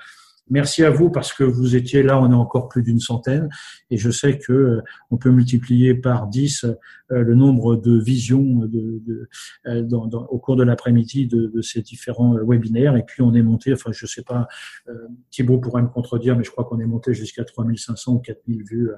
Merci 0.50 0.84
à 0.84 0.90
vous 0.90 1.08
parce 1.08 1.32
que 1.32 1.44
vous 1.44 1.76
étiez 1.76 2.02
là, 2.02 2.20
on 2.20 2.30
est 2.30 2.34
encore 2.34 2.68
plus 2.68 2.82
d'une 2.82 2.98
centaine, 2.98 3.48
et 3.90 3.96
je 3.96 4.10
sais 4.10 4.38
que 4.38 4.52
euh, 4.52 4.82
on 5.10 5.16
peut 5.16 5.30
multiplier 5.30 5.94
par 5.94 6.26
10 6.26 6.64
euh, 6.64 6.74
le 7.08 7.34
nombre 7.34 7.76
de 7.76 7.98
visions 7.98 8.42
de, 8.42 9.00
de 9.06 9.28
euh, 9.66 9.82
dans, 9.82 10.06
dans, 10.06 10.24
au 10.26 10.38
cours 10.38 10.56
de 10.56 10.64
l'après-midi 10.64 11.28
de, 11.28 11.46
de, 11.46 11.62
ces 11.62 11.80
différents 11.80 12.36
webinaires. 12.44 12.96
Et 12.96 13.04
puis 13.04 13.22
on 13.22 13.34
est 13.34 13.42
monté, 13.42 13.72
enfin 13.72 13.92
je 13.92 14.06
sais 14.06 14.22
pas, 14.22 14.48
Thibault 15.30 15.58
pourrait 15.58 15.82
me 15.82 15.88
contredire, 15.88 16.36
mais 16.36 16.44
je 16.44 16.50
crois 16.50 16.64
qu'on 16.64 16.80
est 16.80 16.86
monté 16.86 17.14
jusqu'à 17.14 17.44
3500 17.44 18.14
ou 18.14 18.18
4000 18.18 18.64
vues 18.64 18.90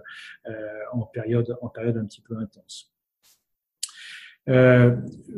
en 0.93 1.03
période 1.03 1.57
en 1.61 1.69
période 1.69 1.97
un 1.99 2.05
petit 2.07 2.23
peu 2.23 2.37
intense. 2.39 2.94
Euh, 4.49 4.95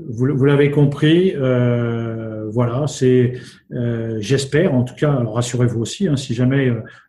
vous, 0.09 0.37
vous 0.37 0.45
l'avez 0.45 0.71
compris, 0.71 1.33
euh, 1.35 2.49
voilà, 2.51 2.87
c'est, 2.87 3.35
euh, 3.73 4.19
j'espère, 4.21 4.75
en 4.75 4.83
tout 4.83 4.95
cas, 4.95 5.13
rassurez-vous 5.13 5.81
aussi, 5.81 6.09
hein, 6.09 6.17
si 6.17 6.35
jamais, 6.35 6.69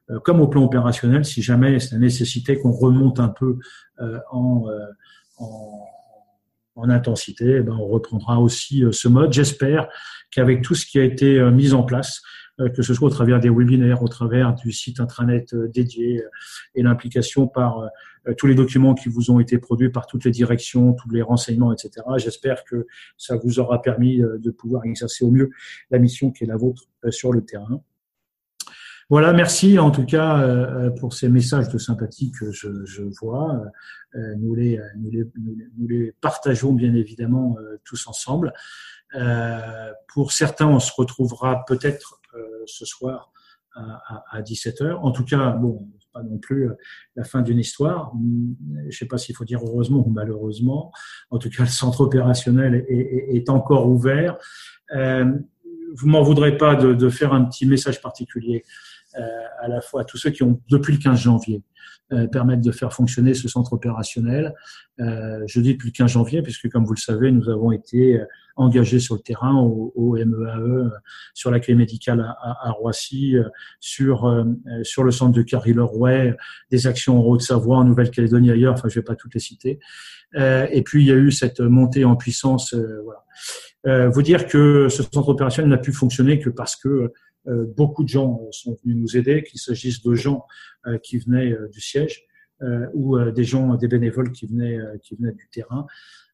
euh, 0.10 0.19
comme 0.19 0.41
au 0.41 0.47
plan 0.47 0.63
opérationnel, 0.63 1.25
si 1.25 1.41
jamais 1.41 1.79
c'est 1.79 1.93
la 1.93 1.99
nécessité 1.99 2.57
qu'on 2.57 2.71
remonte 2.71 3.19
un 3.19 3.29
peu 3.29 3.57
euh, 3.99 4.19
en, 4.31 4.65
en, 5.38 5.86
en, 6.75 6.89
intensité, 6.89 7.57
eh 7.57 7.62
ben 7.62 7.75
on 7.79 7.88
reprendra 7.88 8.39
aussi 8.39 8.83
ce 8.91 9.07
mode. 9.07 9.33
J'espère 9.33 9.88
qu'avec 10.31 10.62
tout 10.62 10.75
ce 10.75 10.86
qui 10.86 10.99
a 10.99 11.03
été 11.03 11.41
mis 11.51 11.73
en 11.73 11.83
place, 11.83 12.21
que 12.75 12.81
ce 12.81 12.93
soit 12.93 13.07
au 13.07 13.11
travers 13.11 13.39
des 13.39 13.49
webinaires, 13.49 14.01
au 14.01 14.07
travers 14.07 14.55
du 14.55 14.71
site 14.71 14.99
intranet 14.99 15.53
dédié 15.53 16.23
et 16.73 16.81
l'implication 16.81 17.47
par 17.47 17.89
euh, 18.27 18.33
tous 18.37 18.47
les 18.47 18.55
documents 18.55 18.93
qui 18.93 19.09
vous 19.09 19.31
ont 19.31 19.39
été 19.39 19.57
produits 19.57 19.89
par 19.89 20.07
toutes 20.07 20.25
les 20.25 20.31
directions, 20.31 20.93
tous 20.93 21.09
les 21.09 21.21
renseignements, 21.21 21.73
etc. 21.73 22.05
J'espère 22.17 22.63
que 22.63 22.87
ça 23.17 23.37
vous 23.37 23.59
aura 23.59 23.81
permis 23.81 24.21
euh, 24.21 24.37
de 24.37 24.51
pouvoir 24.51 24.85
exercer 24.85 25.23
au 25.23 25.31
mieux 25.31 25.49
la 25.91 25.99
mission 25.99 26.31
qui 26.31 26.43
est 26.43 26.47
la 26.47 26.57
vôtre 26.57 26.83
euh, 27.05 27.11
sur 27.11 27.31
le 27.33 27.43
terrain. 27.43 27.81
Voilà, 29.09 29.31
merci 29.31 29.79
en 29.79 29.89
tout 29.89 30.05
cas 30.05 30.91
pour 30.99 31.13
ces 31.13 31.29
messages 31.29 31.69
de 31.69 31.77
sympathie 31.77 32.33
que 32.37 32.51
je, 32.51 32.83
je 32.83 33.03
vois. 33.21 33.63
Nous 34.13 34.53
les, 34.53 34.81
nous, 34.97 35.09
les, 35.09 35.23
nous 35.77 35.87
les 35.87 36.13
partageons 36.19 36.73
bien 36.73 36.93
évidemment 36.93 37.55
tous 37.85 38.05
ensemble. 38.07 38.51
Pour 40.09 40.33
certains, 40.33 40.67
on 40.67 40.81
se 40.81 40.91
retrouvera 40.93 41.63
peut-être 41.65 42.19
ce 42.67 42.86
soir 42.86 43.32
à, 43.75 44.23
à 44.32 44.41
17h. 44.41 44.93
En 44.93 45.12
tout 45.12 45.23
cas, 45.23 45.51
bon, 45.51 45.88
pas 46.17 46.23
non 46.23 46.38
plus 46.38 46.69
euh, 46.69 46.73
la 47.15 47.23
fin 47.23 47.41
d'une 47.41 47.60
histoire. 47.60 48.13
Je 48.80 48.86
ne 48.86 48.91
sais 48.91 49.06
pas 49.06 49.17
s'il 49.17 49.36
faut 49.36 49.45
dire 49.45 49.60
heureusement 49.63 50.06
ou 50.06 50.10
malheureusement. 50.10 50.91
En 51.30 51.38
tout 51.38 51.49
cas, 51.49 51.63
le 51.63 51.69
centre 51.69 52.01
opérationnel 52.01 52.86
est, 52.89 53.49
encore 53.49 53.88
ouvert. 53.88 54.38
Euh, 54.95 55.25
vous 55.93 56.08
m'en 56.08 56.21
voudrez 56.21 56.58
pas 56.58 56.75
de, 56.75 57.10
faire 57.10 57.34
un 57.34 57.45
petit 57.45 57.65
message 57.65 58.01
particulier 58.01 58.63
à 59.62 59.67
la 59.67 59.82
fois 59.82 60.01
à 60.01 60.03
tous 60.03 60.17
ceux 60.17 60.30
qui 60.30 60.43
ont 60.43 60.62
depuis 60.69 60.93
le 60.93 60.99
15 60.99 61.19
janvier 61.19 61.63
euh, 62.13 62.25
permettre 62.25 62.62
de 62.62 62.71
faire 62.71 62.93
fonctionner 62.93 63.34
ce 63.34 63.49
centre 63.49 63.73
opérationnel. 63.73 64.53
Euh, 65.01 65.43
je 65.45 65.60
dis 65.60 65.73
depuis 65.73 65.89
le 65.89 65.91
15 65.91 66.12
janvier, 66.12 66.41
puisque 66.41 66.69
comme 66.69 66.86
vous 66.86 66.93
le 66.93 67.01
savez, 67.01 67.34
nous 67.34 67.49
avons 67.49 67.73
été 67.73 68.17
euh, 68.17 68.25
engagés 68.56 68.99
sur 68.99 69.15
le 69.15 69.19
terrain 69.19 69.56
au, 69.56 69.91
au 69.93 70.15
MEAE, 70.15 70.58
e, 70.58 70.89
sur 71.34 71.51
la 71.51 71.60
clé 71.60 71.75
médicale 71.75 72.21
à, 72.21 72.69
à, 72.69 72.71
Roissy, 72.71 73.36
sur 73.82 74.34
sur 74.84 75.03
le 75.03 75.12
centre 75.12 75.34
de 75.34 75.41
Carry-Lerouet, 75.41 76.38
des 76.71 76.88
actions 76.88 77.19
en 77.19 77.23
Haute-Savoie, 77.25 77.75
en 77.75 77.84
Nouvelle-Calédonie, 77.84 78.51
ailleurs. 78.51 78.75
Enfin, 78.75 78.88
je 78.88 78.95
vais 78.95 79.03
pas 79.03 79.15
toutes 79.15 79.34
les 79.34 79.41
citer. 79.41 79.80
et 80.34 80.82
puis 80.86 81.03
il 81.03 81.08
y 81.08 81.12
a 81.12 81.15
eu 81.15 81.32
cette 81.32 81.60
montée 81.60 82.06
en 82.06 82.15
puissance. 82.15 82.73
voilà. 83.84 84.08
vous 84.08 84.21
dire 84.21 84.47
que 84.47 84.88
ce 84.88 85.03
centre 85.03 85.27
opérationnel 85.27 85.69
n'a 85.69 85.77
pu 85.77 85.91
fonctionner 85.91 86.39
que 86.39 86.49
parce 86.49 86.77
que 86.77 86.88
euh, 86.88 87.13
beaucoup 87.47 88.03
de 88.03 88.10
gens 88.10 88.41
sont 88.51 88.77
venus 88.83 88.97
nous 88.97 89.17
aider, 89.17 89.43
qu'il 89.43 89.60
s'agisse 89.60 90.01
de 90.03 90.13
gens 90.15 90.45
euh, 90.86 90.97
qui 90.97 91.17
venaient 91.17 91.51
euh, 91.51 91.69
du 91.69 91.81
siège 91.81 92.23
ou 92.95 93.19
des 93.19 93.43
gens, 93.43 93.75
des 93.75 93.88
bénévoles 93.88 94.31
qui 94.31 94.47
venaient, 94.47 94.79
qui 95.03 95.15
venaient 95.15 95.31
du 95.31 95.47
terrain. 95.51 95.86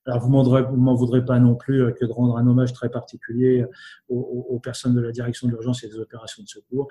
Alors 0.05 0.21
vous 0.21 0.29
m'en 0.29 0.95
voudrez 0.95 1.25
pas 1.25 1.37
non 1.37 1.53
plus 1.53 1.93
que 1.95 2.05
de 2.05 2.13
rendre 2.13 2.37
un 2.37 2.47
hommage 2.47 2.71
très 2.71 2.87
particulier 2.87 3.65
aux, 4.07 4.57
personnes 4.63 4.95
de 4.95 5.01
la 5.01 5.11
direction 5.11 5.47
de 5.47 5.51
l'urgence 5.51 5.83
et 5.83 5.89
des 5.89 5.99
opérations 5.99 6.41
de 6.41 6.47
secours. 6.47 6.87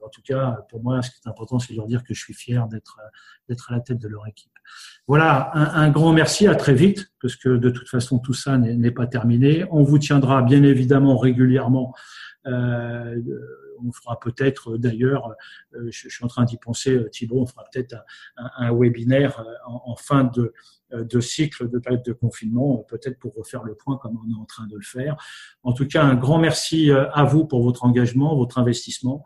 En 0.00 0.08
tout 0.08 0.22
cas, 0.22 0.64
pour 0.70 0.84
moi, 0.84 1.02
ce 1.02 1.10
qui 1.10 1.16
est 1.16 1.28
important, 1.28 1.58
c'est 1.58 1.72
de 1.72 1.78
leur 1.78 1.88
dire 1.88 2.04
que 2.04 2.14
je 2.14 2.20
suis 2.20 2.32
fier 2.32 2.68
d'être 2.68 3.00
d'être 3.48 3.72
à 3.72 3.74
la 3.74 3.80
tête 3.80 3.98
de 3.98 4.06
leur 4.06 4.24
équipe. 4.28 4.52
Voilà, 5.08 5.50
un, 5.54 5.82
un, 5.82 5.90
grand 5.90 6.12
merci, 6.12 6.46
à 6.46 6.54
très 6.54 6.74
vite, 6.74 7.10
parce 7.20 7.34
que 7.34 7.56
de 7.56 7.70
toute 7.70 7.88
façon, 7.88 8.20
tout 8.20 8.34
ça 8.34 8.56
n'est 8.56 8.92
pas 8.92 9.08
terminé. 9.08 9.64
On 9.72 9.82
vous 9.82 9.98
tiendra 9.98 10.42
bien 10.42 10.62
évidemment 10.62 11.18
régulièrement 11.18 11.92
euh, 11.92 11.96
on 12.46 13.92
fera 13.92 14.18
peut-être 14.18 14.76
d'ailleurs, 14.76 15.34
euh, 15.74 15.88
je, 15.90 16.08
suis 16.08 16.24
en 16.24 16.28
train 16.28 16.44
d'y 16.44 16.56
penser, 16.56 16.94
euh, 16.94 17.08
Thibault, 17.08 17.40
on 17.40 17.46
fera 17.46 17.64
peut-être 17.70 17.96
un, 18.36 18.72
webinaire 18.72 19.44
en, 19.66 19.96
fin 19.96 20.24
de, 20.24 20.52
de 20.92 21.20
cycle 21.20 21.68
de 21.68 21.78
période 21.78 22.04
de 22.04 22.12
confinement, 22.12 22.84
peut-être 22.88 23.18
pour 23.18 23.34
refaire 23.34 23.64
le 23.64 23.74
point 23.74 23.98
comme 23.98 24.18
on 24.24 24.30
est 24.30 24.40
en 24.40 24.44
train 24.44 24.66
de 24.66 24.76
le 24.76 24.82
faire. 24.82 25.16
En 25.62 25.72
tout 25.72 25.86
cas, 25.86 26.02
un 26.02 26.14
grand 26.14 26.38
merci 26.38 26.90
à 26.90 27.24
vous 27.24 27.46
pour 27.46 27.62
votre 27.62 27.84
engagement, 27.84 28.36
votre 28.36 28.58
investissement. 28.58 29.24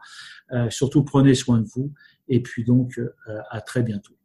surtout, 0.69 1.05
prenez 1.05 1.35
soin 1.35 1.59
de 1.59 1.67
vous. 1.67 1.93
Et 2.29 2.43
puis 2.43 2.65
donc, 2.65 3.01
à 3.51 3.61
très 3.61 3.83
bientôt. 3.83 4.20